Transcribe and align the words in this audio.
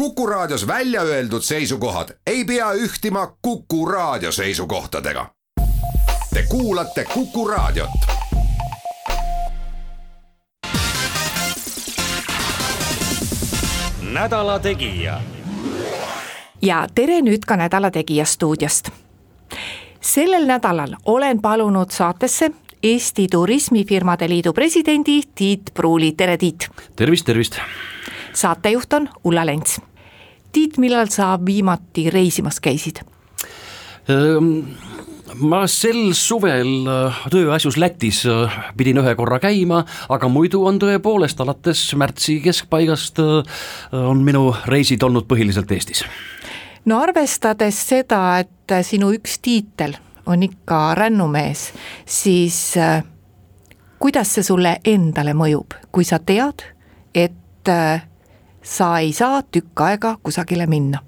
Kuku 0.00 0.26
Raadios 0.26 0.66
välja 0.66 1.02
öeldud 1.02 1.42
seisukohad 1.42 2.08
ei 2.26 2.44
pea 2.44 2.72
ühtima 2.72 3.36
Kuku 3.42 3.86
Raadio 3.86 4.32
seisukohtadega. 4.32 5.26
Te 6.34 6.42
kuulate 6.48 7.04
Kuku 7.04 7.48
Raadiot. 7.48 7.90
nädala 14.12 14.58
Tegija. 14.58 15.20
ja 16.62 16.86
tere 16.94 17.20
nüüd 17.20 17.44
ka 17.46 17.56
Nädala 17.56 17.90
Tegija 17.90 18.24
stuudiost. 18.24 18.90
sellel 20.00 20.46
nädalal 20.46 20.96
olen 21.04 21.42
palunud 21.42 21.90
saatesse 21.90 22.50
Eesti 22.82 23.26
Turismifirmade 23.30 24.28
Liidu 24.28 24.52
presidendi 24.52 25.22
Tiit 25.34 25.62
Pruuli, 25.74 26.12
tere 26.12 26.36
Tiit. 26.36 26.68
tervist, 26.96 27.26
tervist. 27.26 27.58
saatejuht 28.32 28.92
on 28.92 29.08
Ulla 29.24 29.46
Lents. 29.46 29.89
Tiit, 30.52 30.78
millal 30.82 31.10
sa 31.12 31.38
viimati 31.46 32.10
reisimas 32.10 32.60
käisid? 32.60 33.04
ma 35.38 35.62
sel 35.70 36.12
suvel 36.16 36.88
äh, 36.88 37.20
tööasjus 37.30 37.76
Lätis 37.80 38.24
äh, 38.28 38.56
pidin 38.76 39.00
ühe 39.02 39.14
korra 39.18 39.40
käima, 39.42 39.84
aga 40.10 40.30
muidu 40.32 40.64
on 40.68 40.80
tõepoolest 40.82 41.40
alates 41.42 41.82
märtsi 41.98 42.40
keskpaigast 42.44 43.20
äh, 43.22 43.60
on 43.94 44.24
minu 44.26 44.50
reisid 44.70 45.02
olnud 45.06 45.28
põhiliselt 45.30 45.70
Eestis. 45.74 46.04
no 46.84 47.00
arvestades 47.04 47.78
seda, 47.92 48.40
et 48.42 48.76
sinu 48.86 49.12
üks 49.14 49.38
tiitel 49.42 49.96
on 50.30 50.42
ikka 50.46 50.94
rännumees, 50.98 51.70
siis 52.06 52.74
kuidas 53.98 54.34
see 54.36 54.46
sulle 54.46 54.76
endale 54.86 55.34
mõjub, 55.34 55.74
kui 55.90 56.06
sa 56.06 56.20
tead, 56.22 56.62
et 57.14 57.70
sa 58.70 58.92
ei 59.02 59.12
saa 59.16 59.42
tükk 59.42 59.86
aega 59.90 60.16
kusagile 60.22 60.66
minna 60.70 61.02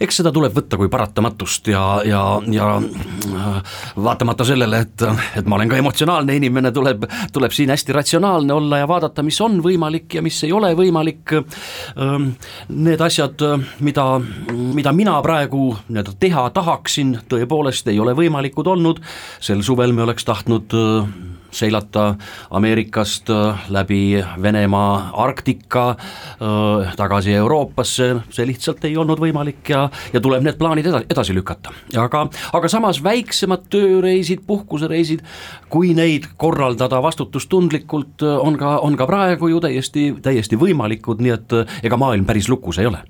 eks 0.00 0.20
seda 0.20 0.32
tuleb 0.34 0.54
võtta 0.56 0.78
kui 0.78 0.90
paratamatust 0.92 1.70
ja, 1.72 1.82
ja, 2.06 2.22
ja 2.52 2.68
äh, 2.78 3.76
vaatamata 4.04 4.46
sellele, 4.46 4.82
et, 4.86 5.04
et 5.40 5.48
ma 5.48 5.58
olen 5.58 5.72
ka 5.72 5.78
emotsionaalne 5.80 6.36
inimene, 6.38 6.72
tuleb, 6.74 7.06
tuleb 7.32 7.54
siin 7.56 7.72
hästi 7.72 7.96
ratsionaalne 7.96 8.54
olla 8.54 8.82
ja 8.82 8.88
vaadata, 8.90 9.24
mis 9.26 9.40
on 9.44 9.60
võimalik 9.64 10.18
ja 10.18 10.24
mis 10.24 10.42
ei 10.46 10.52
ole 10.56 10.72
võimalik. 10.78 11.36
Ähm, 11.36 12.30
need 12.72 13.02
asjad, 13.02 13.42
mida, 13.84 14.06
mida 14.50 14.92
mina 14.96 15.16
praegu 15.24 15.70
nii-öelda 15.88 16.16
teha 16.20 16.48
tahaksin, 16.56 17.16
tõepoolest 17.30 17.88
ei 17.92 18.00
ole 18.02 18.16
võimalikud 18.18 18.68
olnud, 18.76 19.02
sel 19.40 19.64
suvel 19.66 19.96
me 19.96 20.04
oleks 20.06 20.28
tahtnud 20.28 20.76
äh, 20.76 21.35
seilata 21.56 22.14
Ameerikast 22.50 23.30
äh, 23.30 23.64
läbi 23.68 24.24
Venemaa 24.42 25.10
Arktika 25.12 25.88
äh, 25.90 26.94
tagasi 26.96 27.34
Euroopasse, 27.34 28.16
see 28.30 28.46
lihtsalt 28.46 28.84
ei 28.84 28.96
olnud 28.96 29.20
võimalik 29.20 29.72
ja, 29.72 29.86
ja 30.12 30.20
tuleb 30.22 30.44
need 30.46 30.58
plaanid 30.60 30.86
edasi, 30.86 31.08
edasi 31.10 31.36
lükata. 31.36 31.72
aga, 31.96 32.26
aga 32.52 32.70
samas 32.72 33.02
väiksemad 33.04 33.68
tööreisid, 33.72 34.44
puhkusereisid, 34.46 35.24
kui 35.72 35.94
neid 35.96 36.28
korraldada 36.36 37.00
vastutustundlikult, 37.02 38.22
äh, 38.22 38.38
on 38.38 38.58
ka, 38.60 38.78
on 38.84 38.96
ka 38.96 39.08
praegu 39.08 39.50
ju 39.52 39.60
täiesti, 39.64 40.10
täiesti 40.22 40.60
võimalikud, 40.60 41.22
nii 41.22 41.36
et 41.36 41.60
ega 41.82 42.00
maailm 42.00 42.26
päris 42.28 42.50
lukus 42.52 42.78
ei 42.78 42.88
ole 42.90 43.02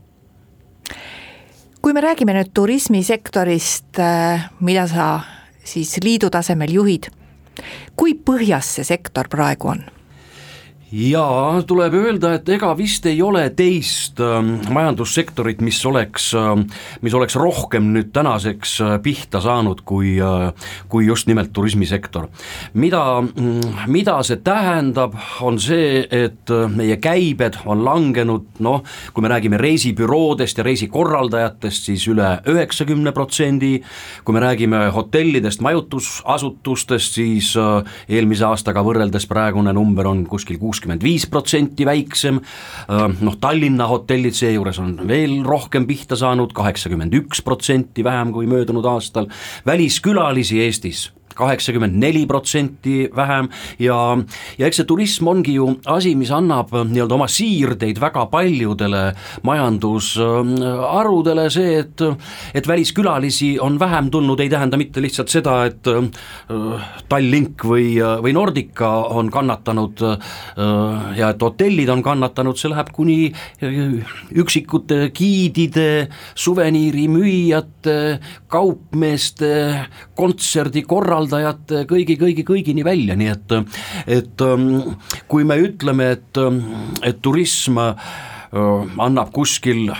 kui 1.86 1.94
me 1.94 2.02
räägime 2.02 2.32
nüüd 2.34 2.48
turismisektorist, 2.50 4.00
mida 4.66 4.88
sa 4.90 5.04
siis 5.62 5.92
liidu 6.02 6.32
tasemel 6.34 6.72
juhid 6.74 7.06
kui 7.96 8.14
põhjas 8.14 8.76
see 8.76 8.84
sektor 8.84 9.30
praegu 9.32 9.72
on? 9.74 9.84
Jaa, 10.92 11.62
tuleb 11.66 11.94
öelda, 11.98 12.36
et 12.36 12.48
ega 12.54 12.70
vist 12.78 13.06
ei 13.10 13.18
ole 13.24 13.42
teist 13.58 14.20
äh, 14.22 14.36
majandussektorit, 14.70 15.60
mis 15.66 15.80
oleks 15.86 16.28
äh,, 16.38 16.52
mis 17.02 17.14
oleks 17.18 17.34
rohkem 17.40 17.88
nüüd 17.90 18.12
tänaseks 18.14 18.74
äh, 18.84 18.92
pihta 19.02 19.40
saanud, 19.42 19.82
kui 19.86 20.14
äh,, 20.22 20.52
kui 20.88 21.08
just 21.08 21.26
nimelt 21.26 21.50
turismisektor. 21.52 22.28
mida, 22.74 23.02
mm, 23.20 23.88
mida 23.90 24.14
see 24.22 24.38
tähendab, 24.46 25.16
on 25.42 25.58
see, 25.58 26.06
et 26.06 26.54
äh, 26.54 26.70
meie 26.70 27.00
käibed 27.02 27.58
on 27.66 27.82
langenud, 27.84 28.46
noh, 28.62 28.86
kui 29.12 29.26
me 29.26 29.32
räägime 29.34 29.58
reisibüroodest 29.58 30.62
ja 30.62 30.68
reisikorraldajatest, 30.68 31.90
siis 31.90 32.06
üle 32.12 32.30
üheksakümne 32.46 33.10
protsendi, 33.16 33.80
kui 34.22 34.38
me 34.38 34.44
räägime 34.44 34.86
hotellidest, 34.94 35.60
majutusasutustest, 35.66 37.18
siis 37.18 37.52
eelmise 37.58 38.46
aastaga 38.46 38.84
võrreldes 38.86 39.26
praegune 39.26 39.74
number 39.74 40.06
on 40.06 40.22
kuskil 40.30 40.60
kuus 40.62 40.75
kuuskümmend 40.76 41.04
viis 41.04 41.24
protsenti 41.30 41.86
väiksem, 41.88 42.40
noh 43.24 43.36
Tallinna 43.40 43.88
hotellid 43.88 44.36
seejuures 44.36 44.78
on 44.82 44.96
veel 45.08 45.40
rohkem 45.46 45.86
pihta 45.88 46.18
saanud, 46.20 46.52
kaheksakümmend 46.56 47.16
üks 47.16 47.42
protsenti 47.44 48.04
vähem 48.04 48.32
kui 48.34 48.46
möödunud 48.50 48.84
aastal, 48.84 49.30
väliskülalisi 49.66 50.60
Eestis 50.66 51.08
kaheksakümmend 51.36 51.96
neli 52.00 52.24
protsenti 52.26 53.06
vähem. 53.16 53.48
Ja, 53.82 54.16
ja 54.58 54.68
eks 54.68 54.80
see 54.80 54.88
turism 54.88 55.30
ongi 55.32 55.56
ju 55.56 55.68
asi, 55.92 56.14
mis 56.18 56.32
annab 56.34 56.72
nii-öelda 56.74 57.16
oma 57.16 57.28
siirdeid 57.30 58.00
väga 58.02 58.26
paljudele 58.32 59.04
majandusharudele, 59.46 61.48
see, 61.52 61.80
et 61.84 62.04
et 62.56 62.68
väliskülalisi 62.68 63.56
on 63.62 63.78
vähem 63.80 64.10
tulnud, 64.10 64.40
ei 64.40 64.50
tähenda 64.52 64.78
mitte 64.80 65.02
lihtsalt 65.02 65.32
seda, 65.32 65.58
et 65.68 65.88
äh, 65.90 66.86
Tallink 67.08 67.64
või, 67.66 67.96
või 68.22 68.34
Nordica 68.36 68.90
on 69.16 69.30
kannatanud 69.32 70.02
äh, 70.06 70.16
ja 71.18 71.30
et 71.32 71.42
hotellid 71.42 71.90
on 71.92 72.02
kannatanud, 72.04 72.58
see 72.58 72.70
läheb 72.72 72.92
kuni 72.96 73.18
üksikute 74.36 75.10
giidide, 75.16 76.08
suveniirimüüjate, 76.34 77.96
kaupmeeste, 78.52 79.52
kontserdikorraldajate, 80.18 81.25
korraldajate 81.26 81.84
kõigi, 81.90 82.16
kõigi, 82.20 82.44
kõigini 82.46 82.84
välja, 82.86 83.16
nii 83.18 83.30
et, 83.32 83.54
et 84.06 84.42
ähm, 84.44 84.96
kui 85.28 85.44
me 85.44 85.58
ütleme, 85.58 86.12
et, 86.16 86.36
ähm, 86.38 86.62
et 87.02 87.22
turism 87.22 87.78
äh, 87.78 87.96
annab 88.98 89.32
kuskil 89.34 89.90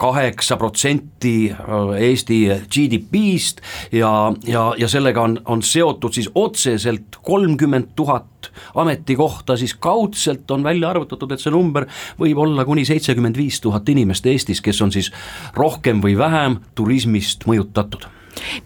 kaheksa 0.00 0.56
protsenti 0.56 1.50
äh, 1.50 1.90
Eesti 2.08 2.38
GDP-st 2.70 3.60
ja, 3.92 4.32
ja, 4.46 4.70
ja 4.78 4.88
sellega 4.88 5.22
on, 5.22 5.38
on 5.44 5.62
seotud 5.62 6.14
siis 6.16 6.30
otseselt 6.34 7.18
kolmkümmend 7.22 7.92
tuhat 7.96 8.52
ametikohta, 8.74 9.56
siis 9.56 9.74
kaudselt 9.74 10.50
on 10.50 10.64
välja 10.64 10.90
arvutatud, 10.90 11.34
et 11.34 11.42
see 11.42 11.52
number 11.52 11.88
võib 12.20 12.40
olla 12.46 12.64
kuni 12.64 12.86
seitsekümmend 12.88 13.36
viis 13.36 13.60
tuhat 13.60 13.88
inimest 13.92 14.26
Eestis, 14.30 14.62
kes 14.64 14.80
on 14.80 14.94
siis 14.94 15.12
rohkem 15.58 16.00
või 16.04 16.16
vähem 16.18 16.60
turismist 16.78 17.46
mõjutatud 17.50 18.08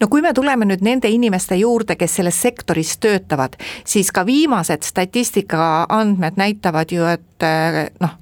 no 0.00 0.08
kui 0.08 0.22
me 0.22 0.32
tuleme 0.34 0.68
nüüd 0.68 0.84
nende 0.84 1.10
inimeste 1.10 1.58
juurde, 1.60 1.96
kes 2.00 2.18
selles 2.20 2.40
sektoris 2.42 2.96
töötavad, 3.02 3.56
siis 3.84 4.12
ka 4.12 4.26
viimased 4.26 4.86
statistika 4.86 5.86
andmed 5.88 6.38
näitavad 6.40 6.92
ju, 6.92 7.06
et 7.10 7.48
noh, 8.00 8.18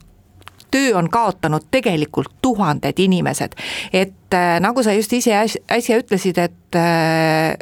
töö 0.72 0.96
on 0.98 1.10
kaotanud 1.10 1.68
tegelikult 1.70 2.32
tuhanded 2.42 2.98
inimesed. 2.98 3.54
et 3.92 4.34
äh, 4.34 4.60
nagu 4.60 4.82
sa 4.82 4.92
just 4.92 5.12
ise 5.12 5.34
äsja 5.70 5.98
ütlesid, 6.00 6.38
et 6.38 6.76
äh, 6.76 7.56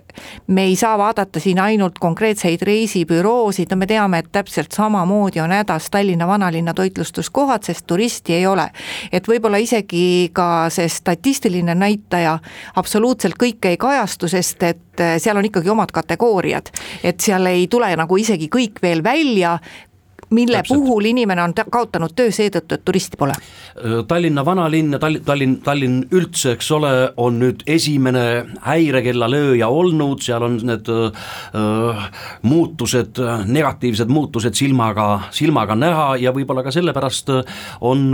me 0.46 0.64
ei 0.64 0.76
saa 0.76 0.98
vaadata 0.98 1.40
siin 1.40 1.58
ainult 1.58 1.98
konkreetseid 1.98 2.62
reisibüroosid, 2.62 3.70
no 3.70 3.76
me 3.76 3.86
teame, 3.90 4.22
et 4.22 4.30
täpselt 4.32 4.72
samamoodi 4.72 5.40
on 5.40 5.50
hädas 5.54 5.90
Tallinna 5.90 6.26
vanalinna 6.26 6.74
toitlustuskohad, 6.74 7.66
sest 7.66 7.86
turisti 7.86 8.38
ei 8.38 8.46
ole. 8.46 8.70
et 9.12 9.28
võib-olla 9.28 9.58
isegi 9.58 10.30
ka 10.32 10.70
see 10.70 10.88
statistiline 10.88 11.74
näitaja 11.74 12.38
absoluutselt 12.76 13.38
kõike 13.40 13.74
ei 13.74 13.76
kajastu, 13.76 14.28
sest 14.28 14.62
et 14.62 15.02
äh, 15.02 15.18
seal 15.18 15.36
on 15.36 15.44
ikkagi 15.44 15.70
omad 15.70 15.92
kategooriad. 15.92 16.70
et 17.02 17.20
seal 17.20 17.46
ei 17.46 17.66
tule 17.66 17.90
nagu 17.96 18.16
isegi 18.16 18.48
kõik 18.48 18.82
veel 18.82 19.02
välja, 19.04 19.58
mille 20.30 20.56
Täpselt. 20.56 20.78
puhul 20.78 21.04
inimene 21.04 21.42
on 21.42 21.54
kaotanud 21.70 22.14
töö 22.16 22.30
seetõttu, 22.30 22.76
et 22.76 22.84
turisti 22.84 23.18
pole? 23.18 23.34
Tallinna 24.08 24.44
vanalinn 24.44 24.94
ja 24.94 24.98
Tallinn, 25.02 25.24
Tallinn, 25.24 25.56
Tallinn 25.64 26.04
üldse, 26.14 26.54
eks 26.54 26.70
ole, 26.76 26.90
on 27.16 27.38
nüüd 27.42 27.64
esimene 27.66 28.24
häirekella 28.62 29.30
lööja 29.30 29.68
olnud, 29.68 30.22
seal 30.22 30.44
on 30.46 30.58
need 30.66 30.88
öö, 30.90 31.94
muutused, 32.42 33.18
negatiivsed 33.46 34.10
muutused 34.10 34.54
silmaga, 34.58 35.08
silmaga 35.34 35.74
näha 35.78 36.14
ja 36.22 36.34
võib-olla 36.36 36.64
ka 36.66 36.74
sellepärast 36.74 37.32
on, 37.80 38.06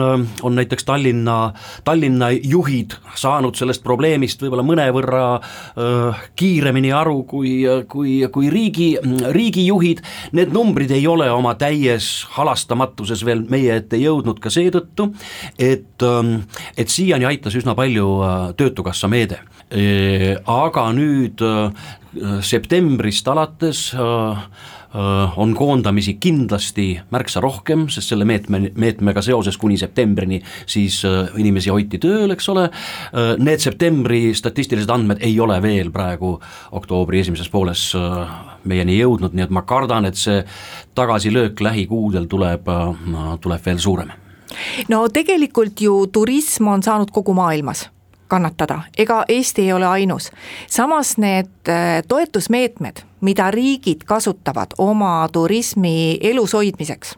on 0.43 0.57
näiteks 0.57 0.89
Tallinna, 0.89 1.53
Tallinna 1.85 2.31
juhid 2.33 2.97
saanud 3.17 3.57
sellest 3.59 3.85
probleemist 3.85 4.43
võib-olla 4.43 4.65
mõnevõrra 4.67 5.25
öö, 5.37 6.13
kiiremini 6.37 6.93
aru 6.97 7.23
kui, 7.29 7.59
kui, 7.89 8.19
kui 8.33 8.51
riigi, 8.53 8.91
riigijuhid, 9.37 10.03
need 10.37 10.55
numbrid 10.57 10.97
ei 10.97 11.07
ole 11.11 11.29
oma 11.33 11.57
täies 11.61 12.06
selles 12.07 12.27
halastamatuses 12.37 13.25
veel 13.27 13.45
meie 13.51 13.81
ette 13.81 13.99
jõudnud 14.01 14.41
ka 14.43 14.51
seetõttu, 14.53 15.11
et, 15.59 16.03
ähm, 16.03 16.47
et 16.77 16.89
siiani 16.89 17.27
aitas 17.27 17.57
üsna 17.57 17.75
palju 17.77 18.09
äh, 18.23 18.39
Töötukassa 18.57 19.09
meede. 19.09 19.43
Aga 20.47 20.87
nüüd 20.95 21.43
äh, 21.43 21.87
septembrist 22.47 23.27
alates 23.29 23.89
äh, 23.95 24.43
on 25.37 25.51
koondamisi 25.53 26.15
kindlasti 26.23 26.95
märksa 27.13 27.43
rohkem, 27.45 27.89
sest 27.93 28.15
selle 28.15 28.25
meetme, 28.25 28.71
meetmega 28.79 29.21
seoses 29.21 29.59
kuni 29.61 29.77
septembrini 29.77 30.39
siis 30.65 31.03
inimesi 31.37 31.69
hoiti 31.75 32.01
tööl, 32.01 32.33
eks 32.33 32.49
ole, 32.49 32.65
need 33.37 33.61
septembri 33.61 34.31
statistilised 34.39 34.89
andmed 34.95 35.21
ei 35.27 35.37
ole 35.43 35.59
veel 35.61 35.93
praegu 35.93 36.39
oktoobri 36.81 37.21
esimeses 37.27 37.53
pooles 37.53 37.91
meieni 38.67 38.99
jõudnud, 38.99 39.35
nii 39.35 39.47
et 39.47 39.55
ma 39.55 39.63
kardan, 39.63 40.05
et 40.05 40.19
see 40.19 40.45
tagasilöök 40.95 41.61
lähikuudel 41.61 42.29
tuleb, 42.31 42.71
tuleb 43.41 43.67
veel 43.67 43.83
suurem 43.83 44.15
no 44.89 45.07
tegelikult 45.13 45.81
ju 45.81 46.07
turism 46.13 46.69
on 46.73 46.83
saanud 46.83 47.11
kogu 47.13 47.35
maailmas 47.35 47.89
kannatada, 48.29 48.81
ega 48.99 49.25
Eesti 49.29 49.63
ei 49.63 49.73
ole 49.73 49.87
ainus. 49.87 50.31
samas 50.67 51.19
need 51.19 51.69
äh, 51.69 52.03
toetusmeetmed, 52.09 52.97
mida 53.21 53.51
riigid 53.51 54.03
kasutavad 54.07 54.75
oma 54.79 55.29
turismi 55.33 56.19
elus 56.21 56.53
hoidmiseks, 56.53 57.15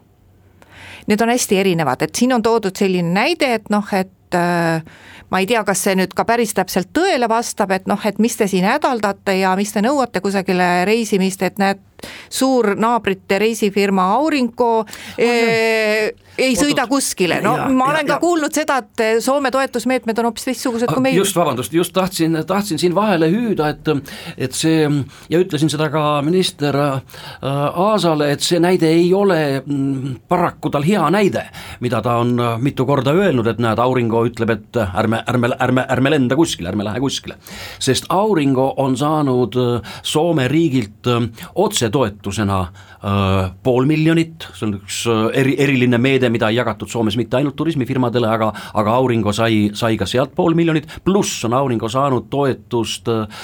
need 1.07 1.21
on 1.21 1.29
hästi 1.29 1.57
erinevad, 1.57 2.01
et 2.01 2.15
siin 2.15 2.33
on 2.33 2.41
toodud 2.41 2.75
selline 2.75 3.13
näide, 3.13 3.53
et 3.53 3.69
noh, 3.69 3.93
et 3.93 4.35
äh, 4.35 4.83
ma 5.29 5.39
ei 5.39 5.47
tea, 5.49 5.63
kas 5.63 5.83
see 5.85 5.95
nüüd 5.99 6.13
ka 6.17 6.25
päris 6.25 6.53
täpselt 6.57 6.91
tõele 6.95 7.29
vastab, 7.29 7.71
et 7.75 7.87
noh, 7.89 7.99
et 8.05 8.19
mis 8.19 8.37
te 8.37 8.47
siin 8.49 8.65
hädaldate 8.65 9.39
ja 9.39 9.55
mis 9.59 9.73
te 9.73 9.83
nõuate 9.85 10.21
kusagile 10.25 10.85
reisimist, 10.89 11.43
et 11.45 11.61
näed, 11.61 11.81
suur 12.29 12.75
naabrite 12.79 13.39
reisifirma 13.39 14.11
Aurinko 14.19 14.71
eh, 15.17 16.09
ei 16.39 16.55
sõida 16.57 16.85
kuskile, 16.89 17.39
no 17.43 17.55
ja, 17.57 17.67
ma 17.73 17.89
olen 17.91 18.05
ja, 18.05 18.13
ka 18.13 18.15
ja. 18.15 18.19
kuulnud 18.21 18.55
seda, 18.55 18.79
et 18.83 19.03
Soome 19.23 19.51
toetusmeetmed 19.51 20.21
on 20.21 20.29
hoopis 20.29 20.47
teistsugused 20.47 20.91
kui 20.91 21.03
meil. 21.03 21.17
just, 21.19 21.35
vabandust, 21.35 21.73
just 21.75 21.93
tahtsin, 21.95 22.37
tahtsin 22.47 22.79
siin 22.81 22.95
vahele 22.95 23.29
hüüda, 23.31 23.69
et, 23.73 23.91
et 24.37 24.55
see 24.55 24.87
ja 25.29 25.41
ütlesin 25.41 25.71
seda 25.71 25.89
ka 25.93 26.03
minister 26.25 26.75
äh, 26.79 27.01
Aasale, 27.43 28.31
et 28.35 28.45
see 28.45 28.61
näide 28.63 28.89
ei 28.93 29.09
ole 29.13 29.39
mm, 29.59 30.19
paraku 30.29 30.71
tal 30.73 30.85
hea 30.87 31.03
näide, 31.13 31.45
mida 31.83 32.01
ta 32.05 32.19
on 32.23 32.35
äh, 32.39 32.55
mitu 32.63 32.87
korda 32.89 33.13
öelnud, 33.15 33.47
et 33.51 33.61
näed, 33.63 33.81
Auringo 33.83 34.23
ütleb, 34.27 34.55
et 34.55 34.79
ärme, 34.79 35.23
ärme, 35.27 35.51
ärme, 35.59 35.85
ärme 35.97 36.13
lenda 36.15 36.39
kuskile, 36.39 36.71
ärme 36.71 36.87
lähe 36.87 37.03
kuskile. 37.03 37.39
sest 37.79 38.07
Auringo 38.15 38.73
on 38.77 38.97
saanud 38.97 39.59
äh, 39.59 39.95
Soome 40.03 40.47
riigilt 40.47 41.07
otse 41.55 41.88
otsetoetusena 41.89 42.59
äh, 42.61 43.51
pool 43.63 43.85
miljonit, 43.85 44.47
see 44.53 44.67
on 44.67 44.75
üks 44.79 44.99
eri, 45.37 45.55
eriline 45.59 45.97
meede, 46.01 46.29
mida 46.29 46.49
ei 46.49 46.59
jagatud 46.59 46.89
Soomes 46.89 47.17
mitte 47.17 47.39
ainult 47.39 47.57
turismifirmadele, 47.59 48.29
aga, 48.29 48.51
aga 48.79 48.95
Auringo 48.99 49.33
sai, 49.35 49.69
sai 49.73 49.97
ka 49.97 50.07
sealt 50.09 50.35
pool 50.35 50.55
miljonit, 50.57 50.87
pluss 51.05 51.43
on 51.47 51.55
Auringo 51.57 51.89
saanud 51.89 52.29
toetust 52.29 53.09
äh, 53.09 53.43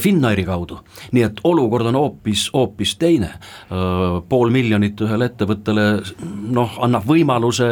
Finnairi 0.00 0.44
kaudu. 0.44 0.80
nii 1.12 1.22
et 1.22 1.40
olukord 1.44 1.86
on 1.86 1.96
hoopis, 1.98 2.48
hoopis 2.54 2.94
teine, 2.98 3.30
pool 4.28 4.50
miljonit 4.52 5.00
ühele 5.04 5.28
ettevõttele 5.30 5.84
noh, 6.54 6.76
annab 6.82 7.04
võimaluse 7.06 7.68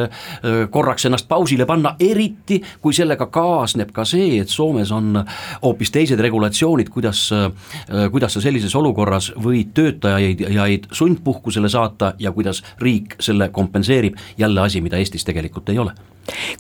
korraks 0.70 1.06
ennast 1.08 1.28
pausile 1.28 1.66
panna, 1.66 1.94
eriti 2.00 2.60
kui 2.82 2.94
sellega 2.94 3.26
kaasneb 3.32 3.92
ka 3.94 4.04
see, 4.08 4.38
et 4.42 4.52
Soomes 4.52 4.92
on 4.94 5.18
hoopis 5.62 5.92
teised 5.94 6.20
regulatsioonid, 6.22 6.90
kuidas, 6.92 7.24
kuidas 8.12 8.36
sa 8.36 8.44
sellises 8.44 8.74
olukorras 8.78 9.32
võid 9.42 9.72
töötaja 9.76 10.11
töötajaid 10.12 10.86
sundpuhkusele 10.92 11.68
saata 11.68 12.14
ja 12.18 12.32
kuidas 12.32 12.62
riik 12.80 13.16
selle 13.20 13.48
kompenseerib, 13.48 14.16
jälle 14.38 14.60
asi, 14.60 14.80
mida 14.80 14.96
Eestis 14.96 15.24
tegelikult 15.24 15.68
ei 15.68 15.78
ole. 15.78 15.92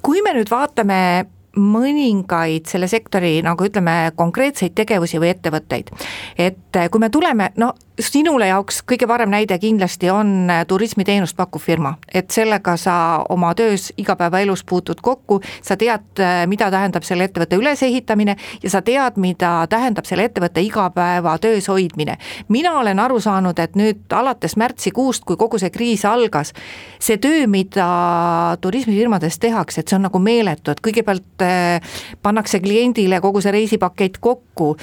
kui 0.02 0.22
me 0.22 0.34
nüüd 0.34 0.50
vaatame 0.50 1.26
mõningaid 1.56 2.66
selle 2.70 2.88
sektori 2.88 3.42
nagu 3.44 3.64
ütleme, 3.64 4.12
konkreetseid 4.16 4.74
tegevusi 4.74 5.20
või 5.20 5.32
ettevõtteid. 5.34 5.90
et 6.38 6.80
kui 6.90 7.00
me 7.00 7.10
tuleme, 7.10 7.50
no 7.56 7.74
sinule 8.00 8.46
jaoks 8.48 8.80
kõige 8.88 9.06
parem 9.08 9.30
näide 9.32 9.56
kindlasti 9.60 10.10
on 10.10 10.48
turismiteenust 10.68 11.36
pakkuv 11.36 11.62
firma, 11.62 11.94
et 12.14 12.30
sellega 12.32 12.76
sa 12.80 12.94
oma 13.28 13.52
töös 13.54 13.90
igapäevaelus 14.00 14.64
puutud 14.68 15.00
kokku, 15.02 15.40
sa 15.62 15.76
tead, 15.76 16.22
mida 16.48 16.70
tähendab 16.72 17.04
selle 17.04 17.28
ettevõtte 17.28 17.58
ülesehitamine 17.60 18.36
ja 18.62 18.70
sa 18.72 18.82
tead, 18.82 19.18
mida 19.20 19.66
tähendab 19.70 20.08
selle 20.08 20.24
ettevõtte 20.30 20.64
igapäevatöös 20.64 21.68
hoidmine. 21.68 22.16
mina 22.48 22.72
olen 22.78 22.98
aru 22.98 23.20
saanud, 23.20 23.58
et 23.58 23.76
nüüd 23.76 24.12
alates 24.12 24.56
märtsikuust, 24.56 25.24
kui 25.24 25.36
kogu 25.36 25.58
see 25.58 25.70
kriis 25.70 26.04
algas, 26.04 26.52
see 26.98 27.18
töö, 27.18 27.46
mida 27.46 28.56
turismifirmades 28.60 29.38
tehakse, 29.38 29.80
et 29.80 29.88
see 29.88 29.96
on 29.96 30.08
nagu 30.08 30.18
meeletu, 30.18 30.70
et 30.70 30.80
kõigepealt 30.80 31.44
eh, 31.44 31.94
pannakse 32.22 32.60
kliendile 32.60 33.20
kogu 33.20 33.40
see 33.40 33.52
reisipakett 33.52 34.18
kokku, 34.20 34.76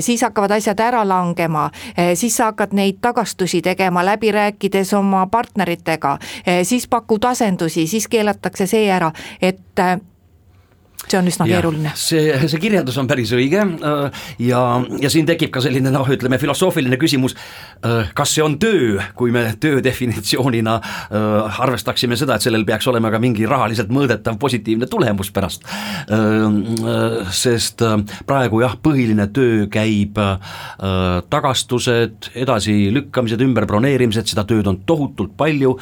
siis 0.00 0.22
hakkavad 0.22 0.56
asjad 0.56 0.80
ära 0.80 1.02
langema, 1.06 1.68
siis 2.14 2.36
sa 2.36 2.50
hakkad 2.56 2.72
neid 2.72 2.98
tagastusi 3.04 3.60
tegema, 3.62 4.04
läbi 4.04 4.32
rääkides 4.32 4.94
oma 4.96 5.26
partneritega, 5.26 6.18
siis 6.62 6.88
pakud 6.88 7.24
asendusi, 7.24 7.86
siis 7.86 8.08
keelatakse 8.08 8.66
see 8.66 8.88
ära, 8.90 9.12
et 9.42 9.60
see 11.04 11.18
on 11.18 11.28
üsna 11.30 11.46
ja, 11.46 11.58
keeruline. 11.58 11.92
see, 11.98 12.34
see 12.48 12.60
kirjeldus 12.60 12.96
on 13.00 13.08
päris 13.10 13.30
õige 13.36 13.60
äh, 13.62 14.22
ja, 14.42 14.60
ja 15.02 15.10
siin 15.12 15.28
tekib 15.28 15.52
ka 15.54 15.62
selline 15.64 15.92
noh, 15.94 16.08
ütleme 16.10 16.38
filosoofiline 16.42 16.98
küsimus, 17.00 17.36
äh, 17.86 18.10
kas 18.16 18.34
see 18.34 18.44
on 18.44 18.56
töö, 18.62 18.96
kui 19.18 19.34
me 19.34 19.44
töö 19.62 19.82
definitsioonina 19.84 20.76
äh, 20.80 21.60
arvestaksime 21.66 22.18
seda, 22.18 22.36
et 22.36 22.46
sellel 22.46 22.66
peaks 22.66 22.88
olema 22.90 23.12
ka 23.14 23.20
mingi 23.22 23.46
rahaliselt 23.48 23.92
mõõdetav 23.94 24.38
positiivne 24.40 24.90
tulemus 24.90 25.30
pärast. 25.34 25.64
sest 27.34 27.82
praegu 28.26 28.60
jah, 28.62 28.74
põhiline 28.82 29.26
töö 29.34 29.66
käib 29.72 30.18
tagastused, 31.30 32.30
edasilükkamised, 32.38 33.42
ümberbroneerimised, 33.42 34.28
seda 34.30 34.44
tööd 34.48 34.68
on 34.70 34.80
tohutult 34.88 35.34
palju 35.38 35.74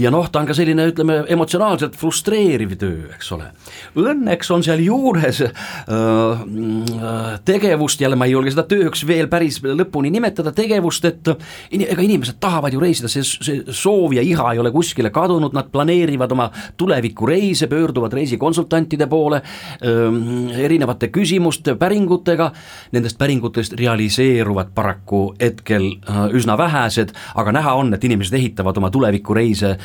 ja 0.00 0.12
noh, 0.14 0.28
ta 0.30 0.42
on 0.42 0.48
ka 0.50 0.56
selline, 0.56 0.88
ütleme 0.92 1.20
emotsionaalselt 1.30 1.96
frustreeriv 1.98 2.74
töö, 2.80 3.08
eks 3.16 3.32
ole. 3.36 3.50
Õnneks 3.98 4.52
on 4.54 4.57
sealjuures 4.64 5.40
äh, 5.42 5.52
äh, 5.88 7.40
tegevust, 7.44 8.00
jälle 8.00 8.16
ma 8.18 8.28
ei 8.28 8.34
julge 8.34 8.52
seda 8.54 8.64
tööks 8.68 9.04
veel 9.08 9.28
päris 9.30 9.60
lõpuni 9.62 10.10
nimetada, 10.14 10.52
tegevust, 10.56 11.04
et 11.08 11.30
ega 11.74 12.02
inimesed 12.04 12.38
tahavad 12.40 12.74
ju 12.74 12.82
reisida, 12.82 13.10
see, 13.10 13.24
see 13.24 13.74
soov 13.74 14.14
ja 14.16 14.24
iha 14.24 14.52
ei 14.52 14.62
ole 14.62 14.72
kuskile 14.74 15.12
kadunud, 15.14 15.54
nad 15.56 15.70
planeerivad 15.72 16.32
oma 16.36 16.48
tulevikureise, 16.80 17.68
pöörduvad 17.70 18.16
reisikonsultantide 18.18 19.08
poole 19.10 19.40
ähm, 19.84 20.48
erinevate 20.56 21.10
küsimuste, 21.14 21.76
päringutega, 21.78 22.50
nendest 22.92 23.18
päringutest 23.18 23.76
realiseeruvad 23.78 24.72
paraku 24.74 25.22
hetkel 25.40 25.90
äh, 26.08 26.24
üsna 26.38 26.58
vähesed, 26.58 27.14
aga 27.38 27.54
näha 27.54 27.74
on, 27.78 27.92
et 27.94 28.04
inimesed 28.04 28.36
ehitavad 28.38 28.76
oma 28.78 28.90
tulevikureise 28.94 29.76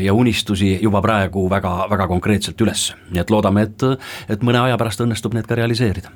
ja 0.00 0.12
unistusi 0.14 0.78
juba 0.82 1.00
praegu 1.02 1.44
väga, 1.50 1.72
väga 1.90 2.06
konkreetselt 2.10 2.60
üles, 2.64 2.90
nii 3.10 3.22
et 3.22 3.30
loodame, 3.32 3.66
et 3.68 3.84
et 4.28 4.42
mõne 4.42 4.60
aja 4.60 4.78
pärast 4.78 5.00
õnnestub 5.00 5.34
need 5.34 5.46
ka 5.46 5.54
realiseerida. 5.54 6.10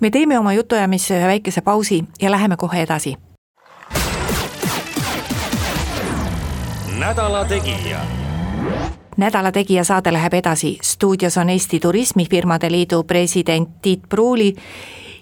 me 0.00 0.10
teeme 0.10 0.38
oma 0.38 0.52
jutuajamise 0.52 1.18
ühe 1.18 1.26
väikese 1.26 1.60
pausi 1.60 2.04
ja 2.22 2.30
läheme 2.30 2.56
kohe 2.56 2.82
edasi. 2.82 3.16
nädala 6.98 7.44
Tegija 7.44 8.00
nädala 9.16 9.52
Tegija 9.52 9.84
saade 9.84 10.12
läheb 10.12 10.34
edasi, 10.34 10.78
stuudios 10.82 11.36
on 11.38 11.50
Eesti 11.50 11.80
Turismifirmade 11.80 12.70
Liidu 12.70 13.02
president 13.04 13.68
Tiit 13.82 14.02
Pruuli 14.08 14.54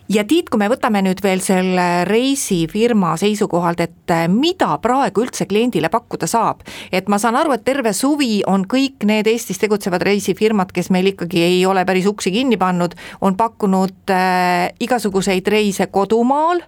ja 0.08 0.24
Tiit, 0.28 0.48
kui 0.50 0.60
me 0.60 0.68
võtame 0.72 1.02
nüüd 1.04 1.20
veel 1.24 1.42
selle 1.44 2.04
reisifirma 2.08 3.14
seisukohalt, 3.20 3.82
et 3.84 4.14
äh, 4.14 4.24
mida 4.32 4.70
praegu 4.82 5.24
üldse 5.26 5.46
kliendile 5.48 5.90
pakkuda 5.92 6.28
saab, 6.30 6.64
et 6.92 7.10
ma 7.12 7.20
saan 7.20 7.36
aru, 7.38 7.54
et 7.56 7.64
terve 7.66 7.92
suvi 7.96 8.40
on 8.48 8.64
kõik 8.68 9.04
need 9.08 9.28
Eestis 9.28 9.60
tegutsevad 9.60 10.04
reisifirmad, 10.08 10.72
kes 10.74 10.90
meil 10.94 11.12
ikkagi 11.12 11.44
ei 11.44 11.60
ole 11.68 11.84
päris 11.88 12.08
uksi 12.08 12.32
kinni 12.34 12.58
pannud, 12.60 12.96
on 13.20 13.36
pakkunud 13.38 14.14
äh, 14.14 14.72
igasuguseid 14.80 15.48
reise 15.52 15.88
kodumaal, 15.92 16.64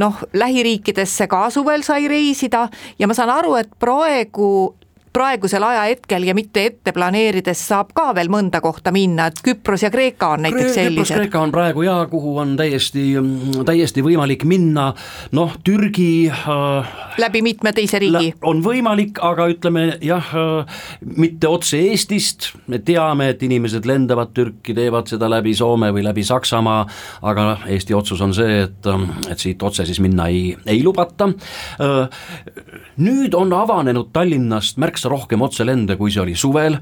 noh, 0.00 0.20
lähiriikidesse 0.32 1.28
ka 1.28 1.46
suvel 1.52 1.84
sai 1.84 2.08
reisida 2.08 2.66
ja 2.98 3.08
ma 3.08 3.16
saan 3.16 3.32
aru, 3.34 3.58
et 3.60 3.74
praegu 3.80 4.74
praegusel 5.12 5.62
ajahetkel 5.66 6.22
ja 6.22 6.34
mitte 6.34 6.64
ette 6.68 6.92
planeerides 6.94 7.62
saab 7.68 7.90
ka 7.94 8.10
veel 8.14 8.30
mõnda 8.30 8.60
kohta 8.62 8.92
minna, 8.94 9.26
et 9.30 9.40
Küpros 9.44 9.82
ja 9.82 9.90
Kreeka 9.90 10.34
on 10.36 10.44
näiteks 10.46 10.74
sellised. 10.76 11.16
Kreeka 11.16 11.40
on 11.42 11.52
praegu 11.54 11.82
jaa, 11.82 12.04
kuhu 12.10 12.36
on 12.38 12.54
täiesti, 12.58 13.12
täiesti 13.66 14.04
võimalik 14.06 14.44
minna, 14.48 14.90
noh, 15.36 15.56
Türgi 15.66 16.30
äh, 16.30 16.92
läbi 17.18 17.42
mitme 17.42 17.72
teise 17.74 17.98
riigi? 18.02 18.32
on 18.46 18.62
võimalik, 18.64 19.18
aga 19.26 19.48
ütleme 19.50 19.86
jah 20.04 20.30
äh,, 20.36 20.78
mitte 21.16 21.50
otse 21.50 21.80
Eestist, 21.90 22.52
me 22.70 22.78
teame, 22.84 23.32
et 23.34 23.42
inimesed 23.42 23.86
lendavad 23.88 24.30
Türki, 24.36 24.74
teevad 24.76 25.10
seda 25.10 25.30
läbi 25.30 25.54
Soome 25.58 25.90
või 25.94 26.04
läbi 26.06 26.24
Saksamaa, 26.26 26.84
aga 27.26 27.48
Eesti 27.66 27.96
otsus 27.98 28.22
on 28.22 28.34
see, 28.36 28.62
et, 28.68 28.90
et 29.30 29.42
siit 29.42 29.62
otse 29.66 29.86
siis 29.88 30.00
minna 30.02 30.28
ei, 30.30 30.54
ei 30.70 30.84
lubata 30.86 31.30
äh,. 31.30 32.22
nüüd 33.00 33.34
on 33.34 33.52
avanenud 33.56 34.10
Tallinnast 34.14 34.78
märksa 34.78 34.99
märksa 35.00 35.08
rohkem 35.08 35.40
otselende, 35.42 35.96
kui 35.96 36.10
see 36.10 36.20
oli 36.20 36.34
suvel, 36.36 36.76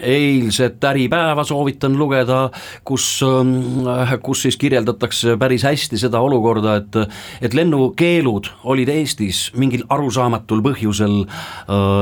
eilset 0.00 0.84
Äripäeva 0.84 1.44
soovitan 1.44 1.96
lugeda, 1.98 2.50
kus, 2.84 3.20
kus 4.22 4.42
siis 4.42 4.56
kirjeldatakse 4.56 5.36
päris 5.38 5.64
hästi 5.64 5.98
seda 5.98 6.20
olukorda, 6.20 6.76
et 6.76 6.98
et 7.40 7.54
lennukeelud 7.54 8.50
olid 8.64 8.88
Eestis 8.88 9.50
mingil 9.56 9.84
arusaamatul 9.88 10.62
põhjusel 10.62 11.24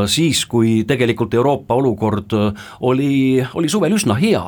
siis, 0.07 0.45
kui 0.47 0.85
tegelikult 0.88 1.35
Euroopa 1.35 1.75
olukord 1.75 2.35
oli, 2.81 3.45
oli 3.55 3.69
suvel 3.69 3.95
üsna 3.95 4.17
hea. 4.19 4.45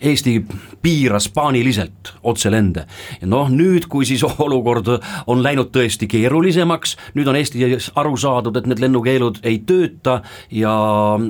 Eesti 0.00 0.40
piiras 0.82 1.28
paaniliselt 1.32 2.12
otselende 2.22 2.86
noh, 3.26 3.50
nüüd, 3.50 3.86
kui 3.88 4.06
siis 4.06 4.24
olukord 4.46 4.90
on 5.26 5.42
läinud 5.44 5.72
tõesti 5.74 6.08
keerulisemaks, 6.10 6.96
nüüd 7.16 7.30
on 7.30 7.38
Eestis 7.38 7.90
aru 7.98 8.16
saadud, 8.20 8.56
et 8.58 8.65
need 8.70 8.82
lennukeelud 8.82 9.40
ei 9.46 9.60
tööta 9.66 10.20
ja, 10.50 10.74